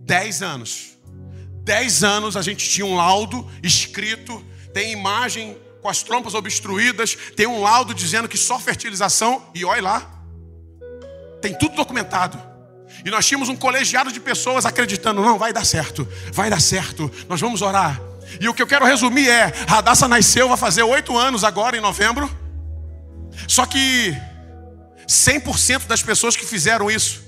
[0.00, 0.98] Dez anos.
[1.62, 4.44] Dez anos a gente tinha um laudo escrito,
[4.74, 9.82] tem imagem com as trompas obstruídas, tem um laudo dizendo que só fertilização, e olha
[9.82, 10.24] lá,
[11.40, 12.51] tem tudo documentado.
[13.04, 17.10] E nós tínhamos um colegiado de pessoas acreditando: não, vai dar certo, vai dar certo,
[17.28, 18.00] nós vamos orar.
[18.40, 21.80] E o que eu quero resumir é: Radassa nasceu, vai fazer oito anos agora em
[21.80, 22.30] novembro.
[23.48, 24.16] Só que
[25.08, 27.22] 100% das pessoas que fizeram isso,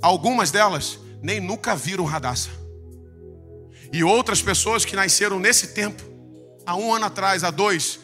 [0.00, 2.50] algumas delas nem nunca viram Radassa.
[3.92, 6.02] E outras pessoas que nasceram nesse tempo,
[6.66, 7.98] há um ano atrás, há dois,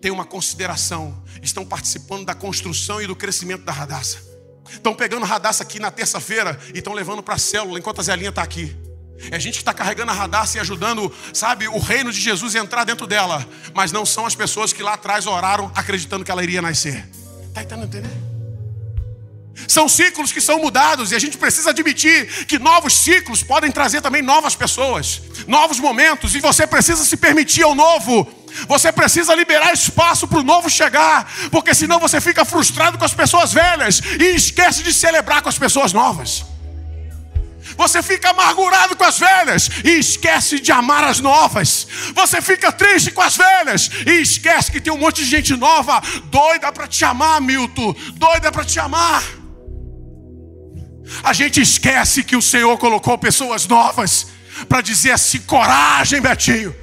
[0.00, 4.29] têm uma consideração, estão participando da construção e do crescimento da Radassa.
[4.72, 8.30] Estão pegando radaça aqui na terça-feira e estão levando para a célula enquanto a Zelinha
[8.30, 8.76] está aqui.
[9.30, 12.84] É gente que está carregando a radaça e ajudando, sabe, o reino de Jesus entrar
[12.84, 13.46] dentro dela.
[13.74, 17.06] Mas não são as pessoas que lá atrás oraram acreditando que ela iria nascer.
[17.48, 18.30] Está entendendo?
[19.68, 24.00] São ciclos que são mudados e a gente precisa admitir que novos ciclos podem trazer
[24.00, 28.39] também novas pessoas, novos momentos, e você precisa se permitir ao novo.
[28.66, 33.14] Você precisa liberar espaço para o novo chegar, porque senão você fica frustrado com as
[33.14, 36.44] pessoas velhas e esquece de celebrar com as pessoas novas.
[37.76, 41.86] Você fica amargurado com as velhas e esquece de amar as novas.
[42.14, 46.00] Você fica triste com as velhas e esquece que tem um monte de gente nova
[46.24, 49.22] doida para te amar, Milton, doida para te amar.
[51.22, 54.26] A gente esquece que o Senhor colocou pessoas novas
[54.68, 56.74] para dizer assim: coragem, Betinho.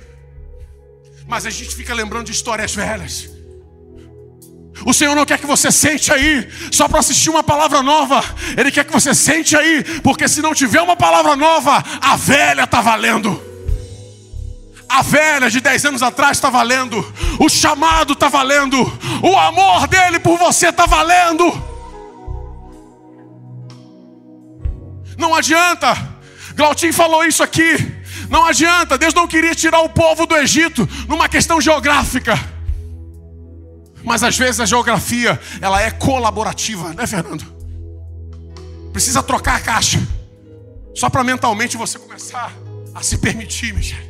[1.27, 3.29] Mas a gente fica lembrando de histórias velhas.
[4.85, 8.23] O Senhor não quer que você sente aí só para assistir uma palavra nova.
[8.55, 12.63] Ele quer que você sente aí, porque se não tiver uma palavra nova, a velha
[12.63, 13.43] está valendo.
[14.87, 17.05] A velha de 10 anos atrás está valendo.
[17.39, 18.77] O chamado está valendo.
[19.21, 21.51] O amor dele por você está valendo.
[25.17, 25.97] Não adianta.
[26.55, 27.96] Glautinho falou isso aqui.
[28.29, 32.37] Não adianta, Deus não queria tirar o povo do Egito numa questão geográfica.
[34.03, 37.45] Mas às vezes a geografia, ela é colaborativa, né, Fernando?
[38.91, 39.99] Precisa trocar a caixa.
[40.95, 42.51] Só para mentalmente você começar
[42.93, 44.07] a se permitir, Michel.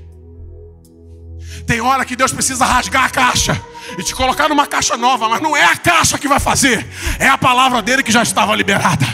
[1.65, 3.61] Tem hora que Deus precisa rasgar a caixa
[3.97, 6.87] e te colocar numa caixa nova, mas não é a caixa que vai fazer,
[7.19, 9.05] é a palavra dele que já estava liberada.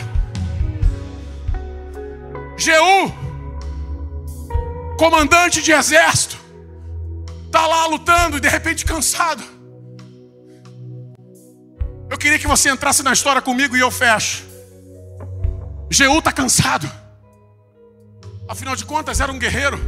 [2.58, 3.23] Jeú
[4.98, 6.38] comandante de exército,
[7.46, 9.44] está lá lutando e de repente cansado.
[12.10, 14.44] Eu queria que você entrasse na história comigo e eu fecho.
[15.90, 16.92] Jeú está cansado.
[18.48, 19.80] Afinal de contas, era um guerreiro.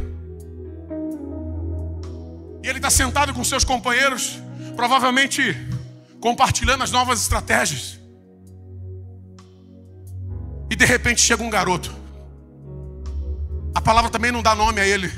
[2.62, 4.38] E ele está sentado com seus companheiros,
[4.74, 5.54] provavelmente
[6.20, 8.00] compartilhando as novas estratégias.
[10.68, 11.94] E de repente chega um garoto.
[13.76, 15.12] A palavra também não dá nome a ele,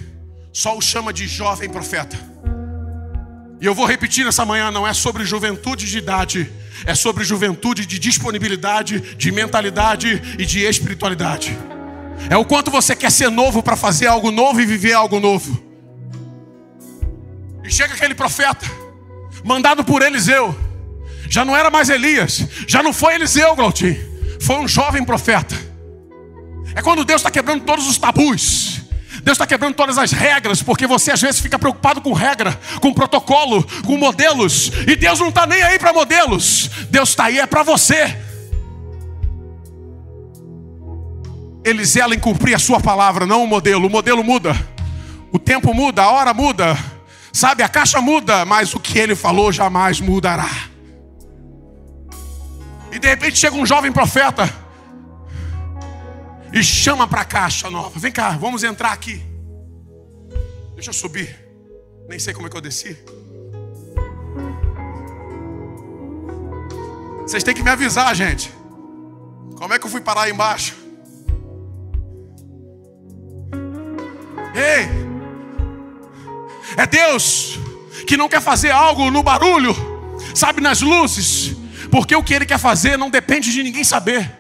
[0.53, 2.19] só o chama de jovem profeta.
[3.61, 6.53] E eu vou repetir nessa manhã: não é sobre juventude de idade,
[6.85, 11.57] é sobre juventude de disponibilidade, de mentalidade e de espiritualidade.
[12.29, 15.63] É o quanto você quer ser novo para fazer algo novo e viver algo novo.
[17.63, 18.67] E chega aquele profeta,
[19.45, 20.53] mandado por Eliseu.
[21.31, 23.97] Já não era mais Elias, já não foi Eliseu, Glautim.
[24.41, 25.68] Foi um jovem profeta.
[26.75, 28.83] É quando Deus está quebrando todos os tabus.
[29.23, 32.95] Deus está quebrando todas as regras, porque você às vezes fica preocupado com regra, com
[32.95, 37.47] protocolo, com modelos, e Deus não está nem aí para modelos, Deus está aí é
[37.47, 38.17] para você.
[41.65, 43.87] Ele zela cumprir a sua palavra, não o modelo.
[43.87, 44.57] O modelo muda,
[45.31, 46.79] o tempo muda, a hora muda,
[47.33, 50.49] sabe, a caixa muda, mas o que ele falou jamais mudará.
[52.91, 54.68] E de repente chega um jovem profeta
[56.53, 57.99] e chama para a caixa nova.
[57.99, 59.23] Vem cá, vamos entrar aqui.
[60.75, 61.39] Deixa eu subir.
[62.09, 62.97] Nem sei como é que eu desci.
[67.23, 68.51] Vocês têm que me avisar, gente.
[69.57, 70.75] Como é que eu fui parar aí embaixo?
[74.55, 74.89] Ei!
[76.77, 77.59] É Deus
[78.07, 79.77] que não quer fazer algo no barulho,
[80.35, 81.55] sabe, nas luzes,
[81.91, 84.38] porque o que Ele quer fazer não depende de ninguém saber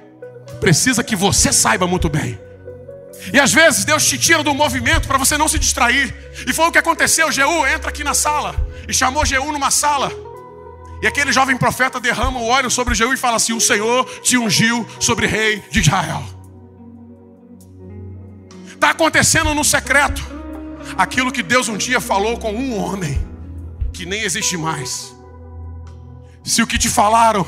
[0.61, 2.38] precisa que você saiba muito bem.
[3.32, 6.14] E às vezes Deus te tira do movimento para você não se distrair.
[6.46, 7.30] E foi o que aconteceu.
[7.32, 8.54] Jeú entra aqui na sala
[8.88, 10.11] e chamou Jeú numa sala.
[11.02, 14.36] E aquele jovem profeta derrama o óleo sobre Jeú e fala assim: O Senhor te
[14.36, 16.24] ungiu sobre rei de Israel.
[18.72, 20.24] Está acontecendo no secreto
[20.96, 23.20] aquilo que Deus um dia falou com um homem
[23.92, 25.14] que nem existe mais.
[26.44, 27.46] Se o que te falaram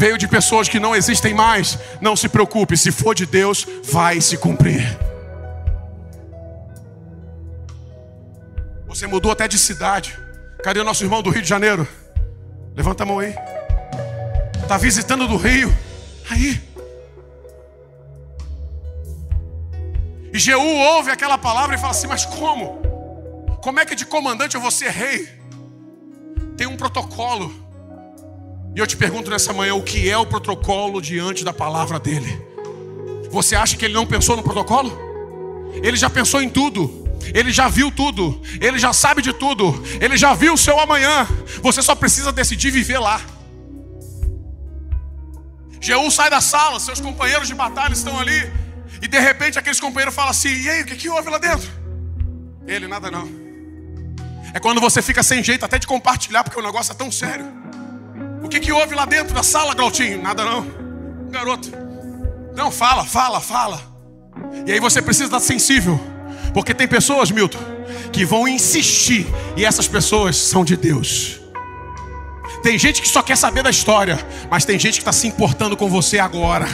[0.00, 4.18] veio de pessoas que não existem mais, não se preocupe, se for de Deus, vai
[4.18, 4.98] se cumprir.
[8.86, 10.18] Você mudou até de cidade.
[10.64, 11.86] Cadê o nosso irmão do Rio de Janeiro?
[12.74, 13.34] Levanta a mão aí.
[14.62, 15.70] Está visitando do Rio.
[16.30, 16.58] Aí.
[20.32, 22.80] E Jeú ouve aquela palavra e fala assim: Mas como?
[23.62, 25.28] Como é que de comandante eu vou ser rei?
[26.56, 27.69] Tem um protocolo.
[28.74, 32.40] E eu te pergunto nessa manhã: o que é o protocolo diante da palavra dele?
[33.30, 34.96] Você acha que ele não pensou no protocolo?
[35.82, 37.00] Ele já pensou em tudo.
[37.34, 41.28] Ele já viu tudo, ele já sabe de tudo, ele já viu o seu amanhã.
[41.62, 43.20] Você só precisa decidir viver lá.
[45.80, 48.50] Jeú sai da sala, seus companheiros de batalha estão ali,
[49.00, 51.68] e de repente aqueles companheiros falam assim: E aí, o que, que houve lá dentro?
[52.66, 53.28] Ele, nada não.
[54.52, 57.59] É quando você fica sem jeito até de compartilhar, porque o negócio é tão sério.
[58.42, 60.22] O que, que houve lá dentro da sala, Glautinho?
[60.22, 60.66] Nada não.
[61.30, 61.70] Garoto.
[62.56, 63.80] Não, fala, fala, fala.
[64.66, 66.00] E aí você precisa estar sensível.
[66.52, 67.58] Porque tem pessoas, Milton,
[68.12, 69.26] que vão insistir.
[69.56, 71.40] E essas pessoas são de Deus.
[72.62, 74.18] Tem gente que só quer saber da história.
[74.50, 76.66] Mas tem gente que está se importando com você agora.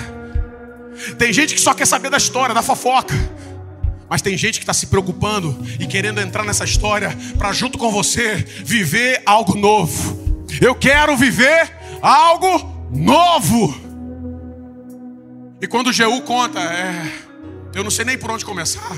[1.18, 3.14] Tem gente que só quer saber da história, da fofoca.
[4.08, 7.90] Mas tem gente que está se preocupando e querendo entrar nessa história para junto com
[7.90, 10.26] você viver algo novo.
[10.61, 13.74] Eu quero viver algo novo.
[15.61, 17.12] E quando Jeú conta, é,
[17.74, 18.97] eu não sei nem por onde começar,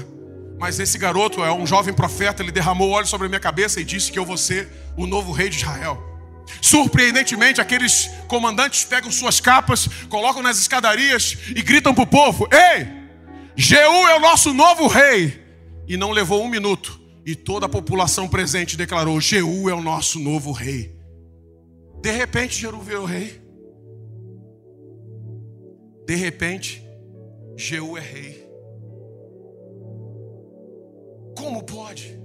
[0.59, 3.85] mas esse garoto é um jovem profeta, ele derramou óleo sobre a minha cabeça e
[3.85, 6.03] disse que eu vou ser o novo rei de Israel.
[6.61, 12.89] Surpreendentemente, aqueles comandantes pegam suas capas, colocam nas escadarias e gritam para o povo: Ei,
[13.55, 15.47] Jeú é o nosso novo rei.
[15.87, 20.19] E não levou um minuto, e toda a população presente declarou: Jeú é o nosso
[20.19, 20.98] novo rei.
[22.01, 23.43] De repente, Jeru virou rei.
[26.07, 26.83] De repente,
[27.57, 28.49] Jeú é rei.
[31.37, 32.19] Como pode?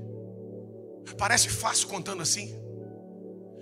[1.17, 2.55] Parece fácil contando assim,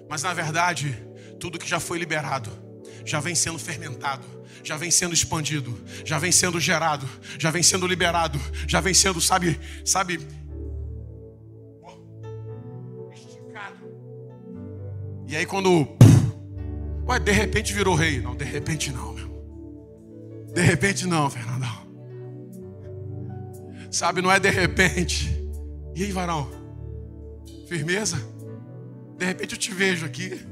[0.09, 0.95] mas na verdade,
[1.39, 2.49] tudo que já foi liberado,
[3.05, 4.25] já vem sendo fermentado,
[4.63, 7.07] já vem sendo expandido, já vem sendo gerado,
[7.37, 10.19] já vem sendo liberado, já vem sendo, sabe, sabe,
[15.31, 15.87] E aí quando
[17.07, 18.19] Ué, de repente virou rei.
[18.19, 19.31] Não, de repente não, meu.
[20.53, 21.71] De repente não, Fernandão.
[23.89, 25.29] Sabe, não é de repente.
[25.95, 26.49] E aí, varão?
[27.69, 28.17] Firmeza?
[29.17, 30.45] De repente eu te vejo aqui.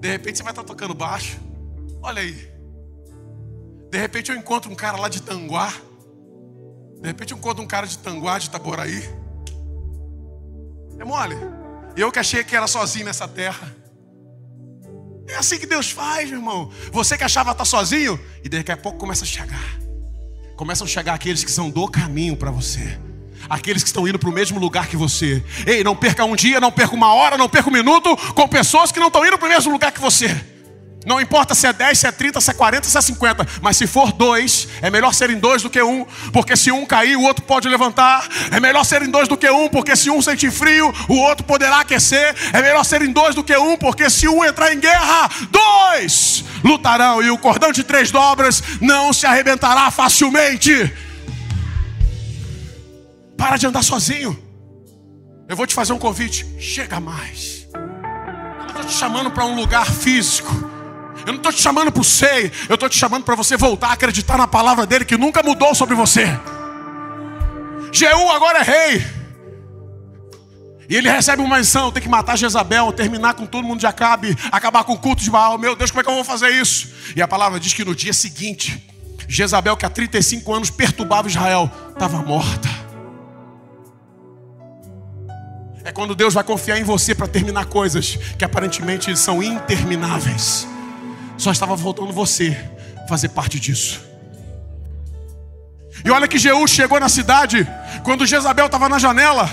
[0.00, 1.38] De repente você vai estar tocando baixo.
[2.02, 2.50] Olha aí.
[3.90, 5.72] De repente eu encontro um cara lá de Tanguá.
[7.00, 9.08] De repente eu encontro um cara de Tanguá, de Itaboraí.
[10.98, 11.36] É mole.
[11.96, 13.79] Eu que achei que era sozinho nessa terra.
[15.30, 16.70] É assim que Deus faz, meu irmão.
[16.92, 19.78] Você que achava estar sozinho, e daqui a pouco começa a chegar.
[20.56, 22.98] Começam a chegar aqueles que são do caminho para você.
[23.48, 25.42] Aqueles que estão indo para o mesmo lugar que você.
[25.66, 28.92] Ei, não perca um dia, não perca uma hora, não perca um minuto com pessoas
[28.92, 30.28] que não estão indo para o mesmo lugar que você.
[31.06, 33.46] Não importa se é 10, se é 30, se é 40, se é 50.
[33.62, 36.04] Mas se for dois, é melhor serem dois do que um.
[36.32, 38.28] Porque se um cair, o outro pode levantar.
[38.50, 39.68] É melhor serem dois do que um.
[39.68, 42.34] Porque se um sentir frio, o outro poderá aquecer.
[42.52, 43.78] É melhor serem dois do que um.
[43.78, 47.22] Porque se um entrar em guerra, dois lutarão.
[47.22, 50.92] E o cordão de três dobras não se arrebentará facilmente.
[53.38, 54.38] Para de andar sozinho.
[55.48, 56.46] Eu vou te fazer um convite.
[56.60, 57.66] Chega mais.
[57.72, 60.79] Eu estou te chamando para um lugar físico.
[61.26, 63.88] Eu não estou te chamando para o sei, eu estou te chamando para você voltar
[63.88, 66.26] a acreditar na palavra dele que nunca mudou sobre você.
[67.92, 69.20] Jeú agora é rei.
[70.88, 74.36] E ele recebe uma missão, tem que matar Jezabel, terminar com todo mundo de Acabe,
[74.50, 75.56] acabar com o culto de Baal.
[75.56, 76.88] Meu Deus, como é que eu vou fazer isso?
[77.14, 78.84] E a palavra diz que no dia seguinte,
[79.28, 82.68] Jezabel, que há 35 anos perturbava Israel, estava morta.
[85.84, 90.66] É quando Deus vai confiar em você para terminar coisas que aparentemente são intermináveis.
[91.40, 92.54] Só estava faltando você
[93.08, 93.98] fazer parte disso.
[96.04, 97.66] E olha que Jeú chegou na cidade,
[98.04, 99.48] quando Jezabel estava na janela,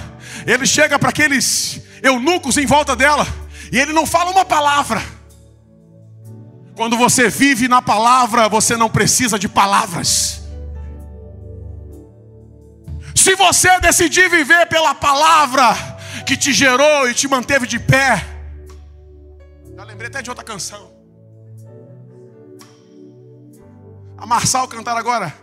[0.46, 3.26] ele chega para aqueles eunucos em volta dela,
[3.72, 5.02] e ele não fala uma palavra.
[6.76, 10.42] Quando você vive na palavra, você não precisa de palavras.
[13.16, 15.74] Se você decidir viver pela palavra
[16.26, 18.26] que te gerou e te manteve de pé,
[19.74, 20.97] já lembrei até de outra canção.
[24.18, 25.34] A Marçal cantar agora.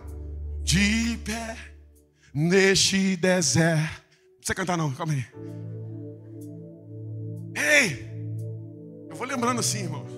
[0.62, 1.57] De pé
[2.35, 4.03] neste deserto.
[4.33, 5.25] Não precisa cantar não, calma aí.
[7.57, 8.14] Ei!
[9.09, 10.11] Eu vou lembrando assim, irmãos.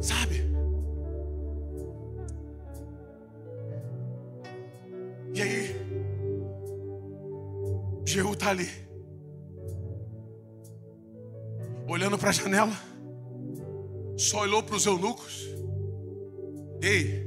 [0.00, 0.48] Sabe?
[5.34, 5.76] E aí?
[8.06, 8.68] Jeú está ali.
[11.86, 12.87] Olhando para a janela
[14.18, 15.46] só olhou para os eunucos.
[16.82, 17.26] Ei,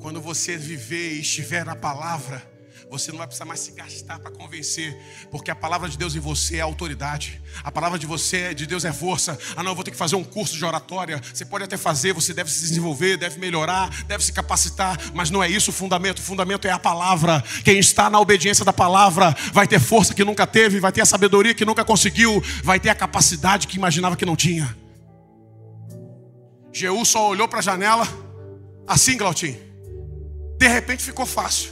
[0.00, 2.50] quando você viver e estiver na palavra,
[2.90, 4.94] você não vai precisar mais se gastar para convencer,
[5.30, 7.40] porque a palavra de Deus em você é autoridade.
[7.64, 9.38] A palavra de você, de Deus é força.
[9.56, 11.20] Ah, não, eu vou ter que fazer um curso de oratória.
[11.32, 15.42] Você pode até fazer, você deve se desenvolver, deve melhorar, deve se capacitar, mas não
[15.42, 16.18] é isso o fundamento.
[16.18, 17.42] O fundamento é a palavra.
[17.64, 21.06] Quem está na obediência da palavra vai ter força que nunca teve, vai ter a
[21.06, 24.81] sabedoria que nunca conseguiu, vai ter a capacidade que imaginava que não tinha.
[26.72, 28.08] Jeú só olhou para a janela,
[28.86, 29.58] assim, Glautinho.
[30.58, 31.70] De repente ficou fácil.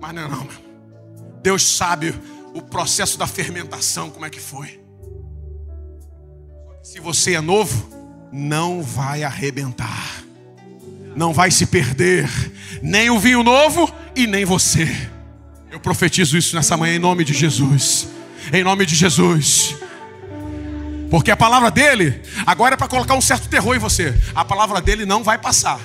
[0.00, 0.62] Mas não, é não, meu.
[1.42, 2.14] Deus sabe
[2.54, 4.80] o processo da fermentação, como é que foi.
[6.82, 7.88] Se você é novo,
[8.32, 10.24] não vai arrebentar,
[11.14, 12.28] não vai se perder,
[12.82, 14.88] nem o vinho novo e nem você.
[15.70, 18.08] Eu profetizo isso nessa manhã em nome de Jesus.
[18.52, 19.76] Em nome de Jesus.
[21.12, 24.14] Porque a palavra dele agora é para colocar um certo terror em você.
[24.34, 25.78] A palavra dele não vai passar.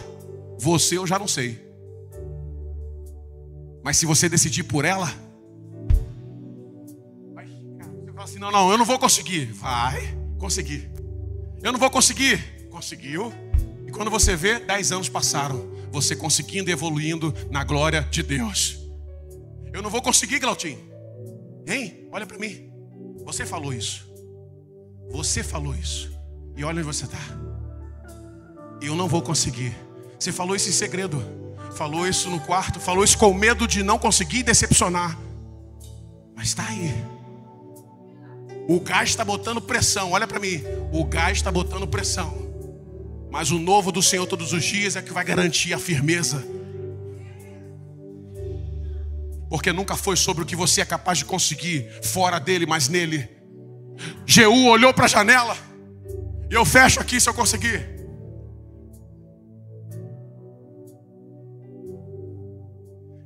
[0.57, 1.61] Você eu já não sei.
[3.83, 5.07] Mas se você decidir por ela,
[7.35, 9.47] você fala assim: não, não, eu não vou conseguir.
[9.47, 10.89] Vai conseguir.
[11.61, 12.69] Eu não vou conseguir.
[12.71, 13.33] Conseguiu.
[13.85, 15.75] E quando você vê, dez anos passaram.
[15.91, 18.79] Você conseguindo, evoluindo na glória de Deus.
[19.73, 20.79] Eu não vou conseguir, Glautinho.
[21.67, 22.07] Hein?
[22.13, 22.71] Olha para mim.
[23.25, 24.06] Você falou isso.
[25.09, 26.11] Você falou isso.
[26.55, 27.19] E olha onde você está.
[28.81, 29.75] Eu não vou conseguir.
[30.19, 31.23] Você falou isso em segredo.
[31.75, 32.79] Falou isso no quarto.
[32.79, 35.17] Falou isso com medo de não conseguir decepcionar.
[36.35, 36.93] Mas está aí.
[38.67, 40.11] O gás está botando pressão.
[40.11, 40.61] Olha para mim.
[40.91, 42.47] O gás está botando pressão.
[43.29, 46.43] Mas o novo do Senhor todos os dias é que vai garantir a firmeza.
[49.49, 53.36] Porque nunca foi sobre o que você é capaz de conseguir fora dele, mas nele.
[54.25, 55.55] Jeú olhou para a janela.
[56.49, 57.97] E eu fecho aqui se eu conseguir.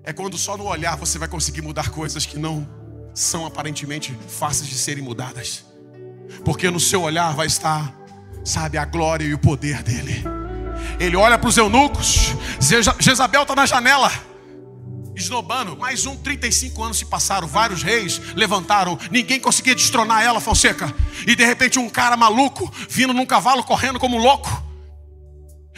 [0.03, 2.67] É quando só no olhar você vai conseguir mudar coisas que não
[3.13, 5.65] são aparentemente fáceis de serem mudadas.
[6.43, 7.95] Porque no seu olhar vai estar,
[8.43, 10.23] sabe, a glória e o poder dele.
[10.99, 12.35] Ele olha para os eunucos.
[12.99, 14.30] Jezabel está na janela
[15.21, 15.77] esnobando.
[15.77, 20.93] Mais um, 35 anos se passaram, vários reis levantaram, ninguém conseguia destronar ela, Fonseca.
[21.25, 24.49] E de repente um cara maluco, vindo num cavalo, correndo como louco.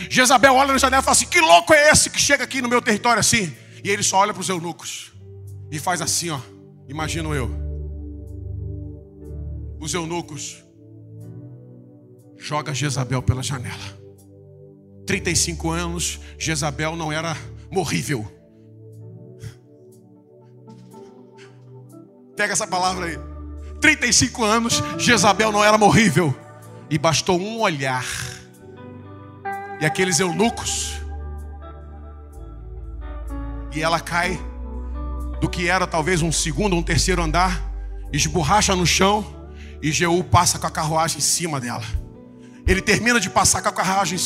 [0.10, 2.70] Jezabel olha na janela e fala assim: Que louco é esse que chega aqui no
[2.70, 3.54] meu território assim?
[3.84, 5.12] E ele só olha para os eunucos
[5.70, 6.39] e faz assim, ó.
[6.88, 7.50] Imagino eu.
[9.80, 10.64] Os eunucos
[12.38, 14.04] joga Jezabel pela janela.
[15.06, 17.36] 35 anos, Jezabel não era
[17.72, 18.26] morrível.
[22.36, 23.19] Pega essa palavra aí.
[23.79, 26.36] 35 anos, Jezabel não era morrível.
[26.89, 28.05] E bastou um olhar.
[29.79, 30.93] E aqueles eunucos.
[33.73, 34.39] E ela cai
[35.41, 37.61] do que era talvez um segundo, um terceiro andar,
[38.13, 39.25] esborracha no chão
[39.81, 41.84] e Jeú passa com a carruagem em cima dela.
[42.65, 44.17] Ele termina de passar com a carruagem,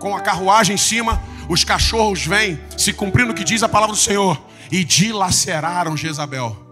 [0.00, 3.94] com a carruagem em cima, os cachorros vêm, se cumprindo o que diz a palavra
[3.94, 6.63] do Senhor, e dilaceraram Jezabel.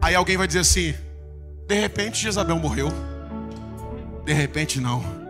[0.00, 0.94] Aí alguém vai dizer assim:
[1.68, 2.92] de repente Jezabel morreu.
[4.24, 5.20] De repente não.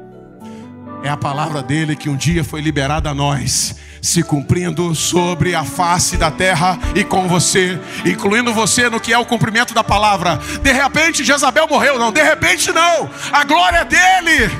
[1.02, 5.64] É a palavra dele que um dia foi liberada a nós, se cumprindo sobre a
[5.64, 10.38] face da terra e com você, incluindo você no que é o cumprimento da palavra.
[10.62, 13.10] De repente Jezabel morreu, não, de repente não.
[13.32, 14.50] A glória é dele.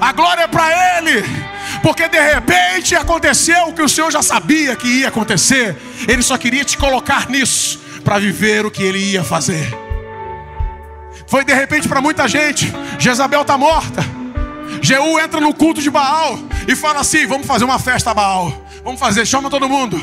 [0.00, 1.24] A glória é para ele.
[1.82, 5.76] Porque de repente aconteceu o que o Senhor já sabia que ia acontecer.
[6.06, 9.68] Ele só queria te colocar nisso para viver o que ele ia fazer.
[11.26, 12.72] Foi de repente para muita gente.
[12.98, 14.02] Jezabel está morta.
[14.82, 18.52] Jeú entra no culto de Baal e fala assim: Vamos fazer uma festa a Baal.
[18.82, 19.96] Vamos fazer, chama todo mundo.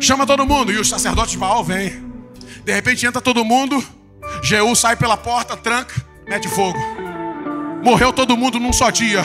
[0.00, 0.72] Chama todo mundo.
[0.72, 2.04] E os sacerdotes de Baal vêm.
[2.64, 3.82] De repente entra todo mundo.
[4.42, 5.94] Jeú sai pela porta, tranca,
[6.28, 6.78] mete fogo.
[7.82, 9.24] Morreu todo mundo num só dia.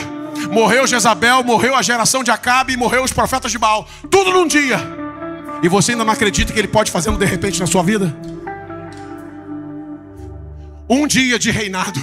[0.50, 3.86] Morreu Jezabel, morreu a geração de Acabe, morreu os profetas de Baal.
[4.10, 4.78] Tudo num dia.
[5.62, 8.14] E você ainda não acredita que ele pode fazer de repente na sua vida?
[10.88, 12.00] Um dia de reinado.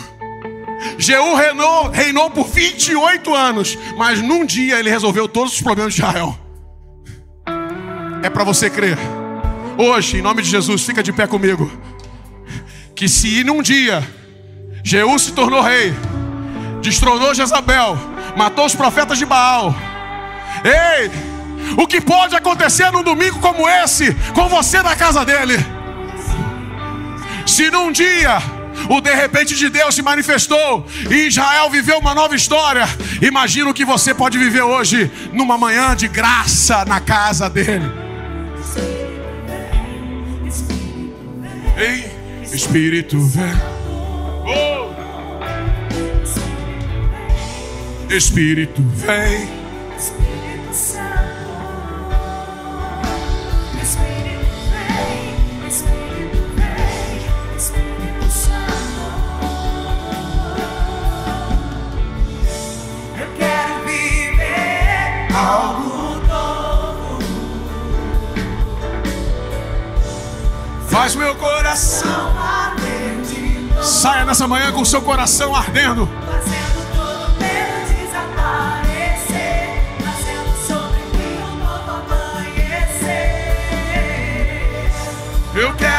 [0.98, 6.02] Jeú reinou, reinou por 28 anos, mas num dia ele resolveu todos os problemas de
[6.02, 6.38] Israel.
[8.22, 8.98] É para você crer.
[9.78, 11.72] Hoje, em nome de Jesus, fica de pé comigo.
[12.96, 14.04] Que se num dia
[14.84, 15.94] Jeú se tornou rei,
[16.82, 17.98] destronou Jezabel,
[18.38, 19.76] matou os profetas de Baal.
[20.64, 21.10] Ei,
[21.78, 25.58] o que pode acontecer num domingo como esse, com você na casa dele?
[27.46, 28.42] Se num dia
[28.90, 32.88] o de repente de Deus se manifestou e Israel viveu uma nova história,
[33.22, 37.86] imagina o que você pode viver hoje, numa manhã de graça na casa dele.
[41.78, 42.12] Ei,
[42.54, 43.76] Espírito vem.
[48.10, 49.50] Espírito vem.
[70.88, 73.84] Faz meu coração ardendo.
[73.84, 76.08] Saia nessa manhã com seu coração ardendo.
[76.26, 79.84] Fazendo todo medo desaparecer.
[80.00, 83.44] Fazendo sobre mim um novo amanhecer.
[85.54, 85.95] Eu quero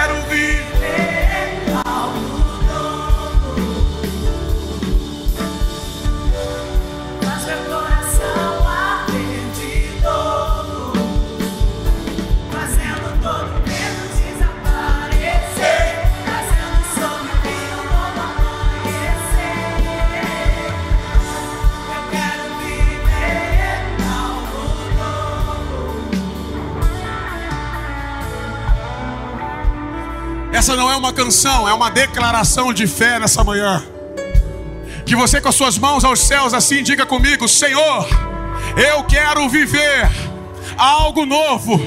[30.67, 33.87] Essa não é uma canção, é uma declaração de fé nessa manhã.
[35.07, 38.09] Que você com as suas mãos aos céus assim diga comigo: Senhor,
[38.77, 40.11] eu quero viver
[40.77, 41.81] algo novo,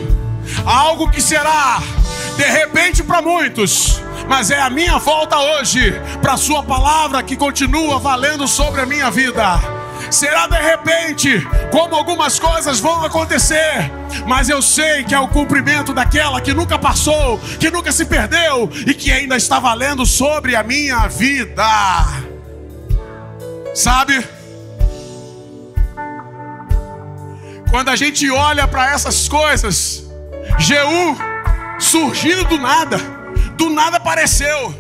[0.65, 1.82] algo que será
[2.38, 7.36] de repente para muitos, mas é a minha volta hoje para a Sua palavra que
[7.36, 9.59] continua valendo sobre a minha vida.
[10.12, 13.91] Será de repente, como algumas coisas vão acontecer,
[14.26, 18.70] mas eu sei que é o cumprimento daquela que nunca passou, que nunca se perdeu
[18.88, 21.64] e que ainda está valendo sobre a minha vida.
[23.76, 24.26] Sabe?
[27.70, 30.03] Quando a gente olha para essas coisas,
[30.57, 31.16] Jeú
[31.80, 32.97] surgindo do nada,
[33.55, 34.74] do nada apareceu.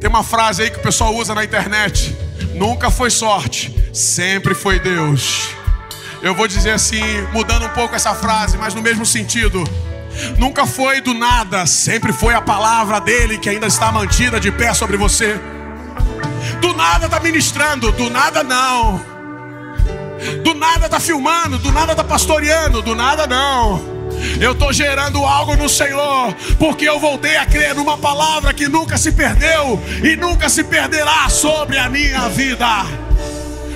[0.00, 2.16] Tem uma frase aí que o pessoal usa na internet:
[2.56, 5.48] nunca foi sorte, sempre foi Deus.
[6.22, 7.02] Eu vou dizer assim,
[7.32, 9.62] mudando um pouco essa frase, mas no mesmo sentido.
[10.38, 14.72] Nunca foi do nada, sempre foi a palavra dele que ainda está mantida de pé
[14.72, 15.38] sobre você.
[16.60, 19.00] Do nada está ministrando, do nada não.
[20.42, 23.95] Do nada está filmando, do nada está pastoreando, do nada não.
[24.40, 28.98] Eu estou gerando algo no Senhor, porque eu voltei a crer numa palavra que nunca
[28.98, 32.84] se perdeu e nunca se perderá sobre a minha vida.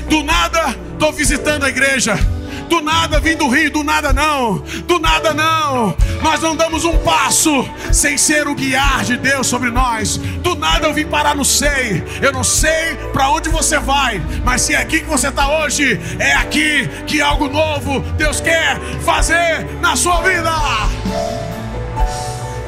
[0.09, 2.40] Do nada, estou visitando a igreja.
[2.71, 4.59] Do nada vim do rio, do nada não.
[4.87, 5.97] Do nada não.
[6.23, 10.17] Nós não damos um passo sem ser o guiar de Deus sobre nós.
[10.17, 12.05] Do nada eu vim parar no sei.
[12.23, 16.01] Eu não sei para onde você vai, mas se é aqui que você está hoje,
[16.21, 20.53] é aqui que algo novo Deus quer fazer na sua vida.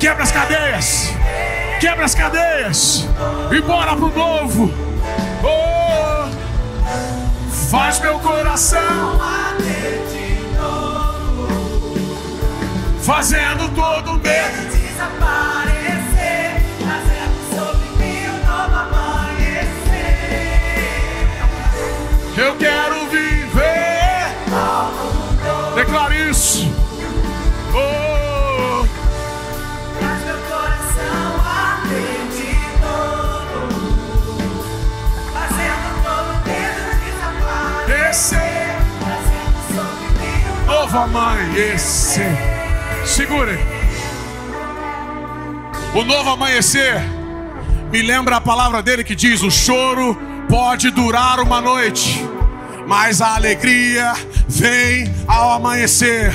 [0.00, 1.12] Quebra as cadeias.
[1.80, 3.06] Quebra as cadeias.
[3.52, 4.74] E bora pro novo.
[5.44, 5.71] Oh,
[7.72, 9.18] faz meu coração
[13.00, 19.72] fazendo todo medo desaparecer, trazendo sobre mim um novo amanhecer.
[22.36, 24.36] Eu quero viver.
[25.74, 26.70] Declare isso.
[27.74, 28.11] Oh,
[38.12, 38.38] descer.
[40.66, 42.36] Novo amanhecer.
[43.06, 43.58] Segure.
[45.94, 47.00] O novo amanhecer
[47.90, 50.14] me lembra a palavra dele que diz: o choro
[50.46, 52.22] pode durar uma noite,
[52.86, 54.12] mas a alegria
[54.46, 56.34] vem ao amanhecer.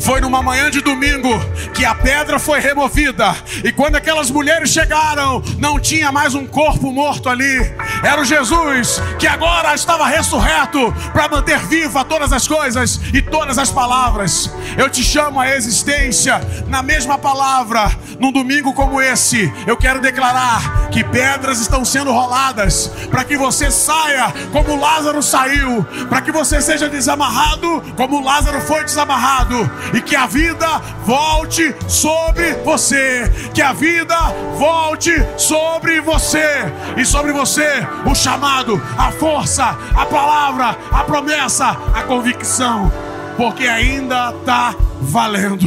[0.00, 1.28] Foi numa manhã de domingo
[1.74, 3.36] que a pedra foi removida.
[3.62, 7.58] E quando aquelas mulheres chegaram, não tinha mais um corpo morto ali.
[8.02, 13.58] Era o Jesus que agora estava ressurreto para manter viva todas as coisas e todas
[13.58, 14.50] as palavras.
[14.76, 17.90] Eu te chamo à existência na mesma palavra.
[18.18, 23.70] Num domingo como esse, eu quero declarar que pedras estão sendo roladas para que você
[23.70, 30.14] saia como Lázaro saiu, para que você seja desamarrado como Lázaro foi desamarrado e que
[30.14, 34.16] a vida volte sobre você, que a vida
[34.56, 36.64] volte sobre você
[36.96, 42.92] e sobre você o chamado, a força, a palavra, a promessa, a convicção,
[43.36, 45.66] porque ainda está valendo.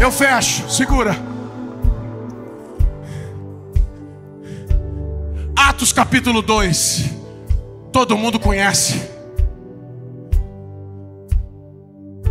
[0.00, 1.16] Eu fecho, segura.
[5.56, 7.10] Atos capítulo 2.
[7.92, 9.13] Todo mundo conhece.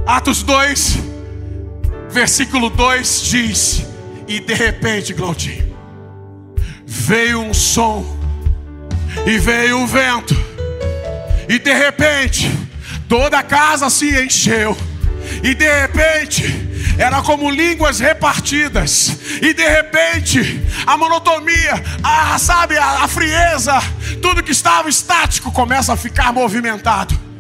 [0.05, 0.97] Atos 2,
[2.09, 3.85] versículo 2 diz:
[4.27, 5.77] E de repente, Claudinho,
[6.85, 8.05] veio um som,
[9.25, 10.35] e veio o vento,
[11.47, 12.51] e de repente,
[13.07, 14.77] toda a casa se encheu,
[15.41, 16.43] e de repente,
[16.97, 23.81] era como línguas repartidas, e de repente, a monotonia, a, sabe, a, a frieza,
[24.21, 27.32] tudo que estava estático começa a ficar movimentado.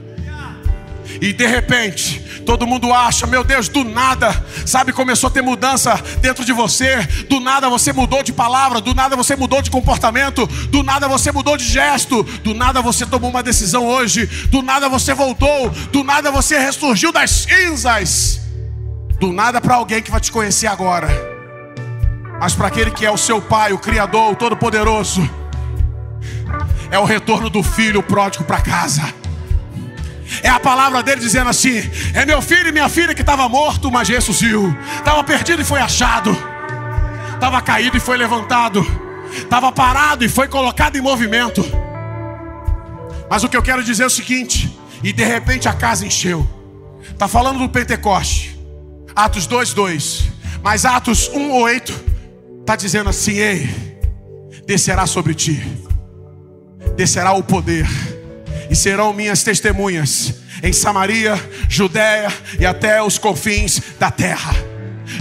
[1.21, 5.95] E de repente, todo mundo acha, meu Deus, do nada, sabe, começou a ter mudança
[6.21, 6.97] dentro de você.
[7.29, 11.31] Do nada você mudou de palavra, do nada você mudou de comportamento, do nada você
[11.31, 16.03] mudou de gesto, do nada você tomou uma decisão hoje, do nada você voltou, do
[16.03, 18.41] nada você ressurgiu das cinzas.
[19.19, 21.07] Do nada para alguém que vai te conhecer agora,
[22.41, 25.29] mas para aquele que é o seu Pai, o Criador, o Todo-Poderoso,
[26.91, 29.22] é o retorno do filho pródigo para casa.
[30.41, 33.91] É a palavra dele dizendo assim: É meu filho e minha filha que estava morto,
[33.91, 34.73] mas ressuscitou.
[34.97, 36.35] Estava perdido e foi achado.
[37.33, 38.85] Estava caído e foi levantado.
[39.31, 41.63] Estava parado e foi colocado em movimento.
[43.29, 44.71] Mas o que eu quero dizer é o seguinte:
[45.03, 46.47] e de repente a casa encheu.
[47.11, 48.57] Está falando do Pentecoste.
[49.15, 50.23] Atos 2, 2.
[50.63, 52.03] Mas Atos 1, 8
[52.61, 53.69] está dizendo assim: Ei,
[54.65, 55.61] descerá sobre ti,
[56.95, 57.85] descerá o poder
[58.69, 64.55] e serão minhas testemunhas em Samaria, Judéia e até os confins da terra.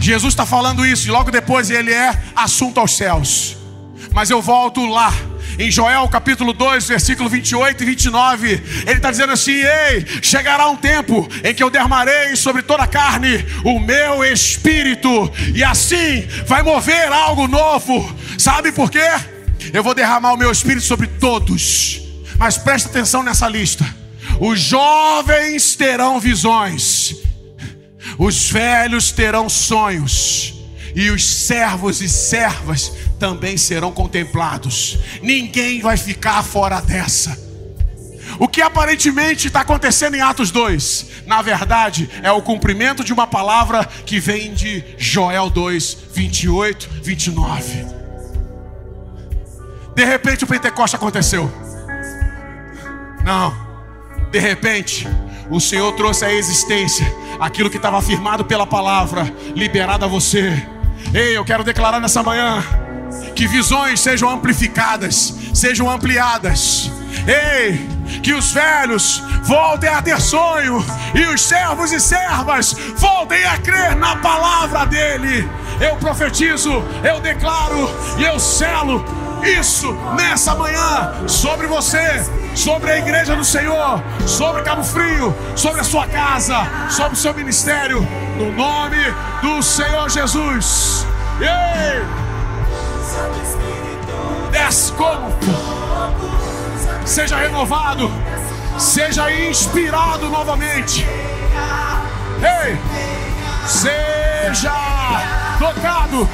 [0.01, 3.57] Jesus está falando isso e logo depois ele é assunto aos céus.
[4.13, 5.13] Mas eu volto lá.
[5.59, 10.77] Em Joel capítulo 2, versículo 28 e 29, ele está dizendo assim: Ei, chegará um
[10.77, 16.63] tempo em que eu derramarei sobre toda a carne o meu espírito, e assim vai
[16.63, 18.17] mover algo novo.
[18.39, 19.11] Sabe por quê?
[19.75, 22.01] Eu vou derramar o meu espírito sobre todos.
[22.39, 23.85] Mas presta atenção nessa lista:
[24.41, 27.17] os jovens terão visões,
[28.19, 30.55] os velhos terão sonhos,
[30.95, 34.99] e os servos e servas também serão contemplados.
[35.23, 37.41] Ninguém vai ficar fora dessa.
[38.39, 43.27] O que aparentemente está acontecendo em Atos 2, na verdade, é o cumprimento de uma
[43.27, 47.87] palavra que vem de Joel 2, 28, 29.
[49.95, 51.72] De repente o Pentecoste aconteceu.
[53.25, 53.55] Não.
[54.31, 55.09] De repente,
[55.51, 57.07] o Senhor trouxe à existência
[57.39, 60.67] aquilo que estava afirmado pela palavra, liberado a você.
[61.13, 62.63] Ei, eu quero declarar nessa manhã
[63.35, 66.91] que visões sejam amplificadas, sejam ampliadas.
[67.27, 67.87] Ei,
[68.23, 73.97] que os velhos voltem a ter sonho e os servos e servas voltem a crer
[73.97, 75.49] na palavra dele.
[75.83, 76.71] Eu profetizo,
[77.03, 79.05] eu declaro e eu selo
[79.43, 82.25] isso nessa manhã sobre você,
[82.55, 86.55] sobre a igreja do Senhor, sobre Cabo Frio, sobre a sua casa,
[86.89, 88.07] sobre o seu ministério,
[88.39, 88.97] no nome
[89.43, 91.05] do Senhor Jesus.
[91.41, 92.07] Ei!
[94.53, 94.93] Desce
[97.05, 98.09] seja renovado,
[98.79, 101.05] seja inspirado novamente.
[102.41, 102.79] Ei!
[103.67, 106.29] Seja tocado,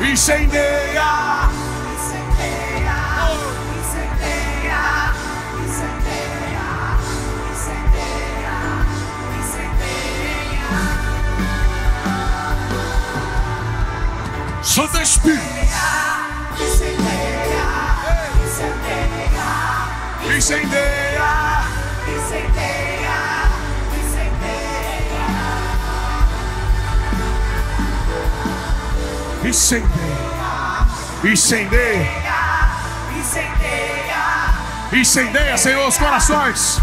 [0.00, 1.50] incendeia.
[14.62, 15.42] Santo Espírito,
[16.58, 17.66] incendeia.
[18.42, 20.36] Incendeia.
[20.36, 21.51] Incendeia.
[34.92, 36.80] Incendeia, Senhor, os corações.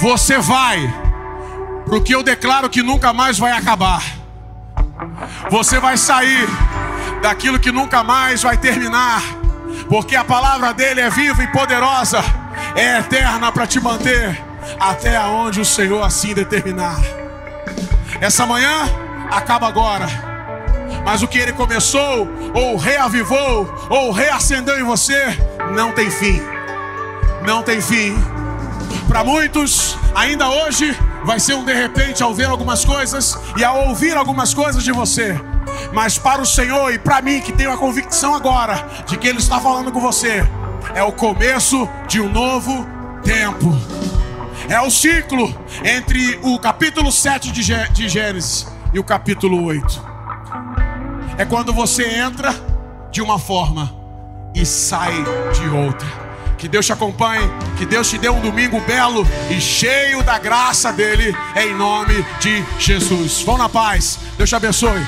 [0.00, 0.94] Você vai,
[1.86, 4.02] porque eu declaro que nunca mais vai acabar.
[5.50, 6.48] Você vai sair
[7.20, 9.22] daquilo que nunca mais vai terminar,
[9.88, 12.22] porque a palavra dele é viva e poderosa,
[12.76, 14.49] é eterna para te manter
[14.80, 16.98] até aonde o Senhor assim determinar.
[18.18, 18.88] Essa manhã
[19.30, 20.06] acaba agora.
[21.04, 25.38] Mas o que ele começou, ou reavivou, ou reacendeu em você,
[25.74, 26.40] não tem fim.
[27.46, 28.16] Não tem fim.
[29.06, 33.88] Para muitos, ainda hoje, vai ser um de repente ao ver algumas coisas e ao
[33.88, 35.38] ouvir algumas coisas de você.
[35.92, 39.38] Mas para o Senhor e para mim, que tenho a convicção agora de que Ele
[39.38, 40.44] está falando com você,
[40.94, 42.86] é o começo de um novo
[43.22, 43.76] tempo.
[44.70, 45.52] É o ciclo
[45.84, 50.00] entre o capítulo 7 de, de Gênesis e o capítulo 8.
[51.36, 52.54] É quando você entra
[53.10, 53.92] de uma forma
[54.54, 56.06] e sai de outra.
[56.56, 57.42] Que Deus te acompanhe,
[57.76, 62.64] que Deus te dê um domingo belo e cheio da graça dele, em nome de
[62.78, 63.42] Jesus.
[63.42, 65.04] Vão na paz, Deus te abençoe.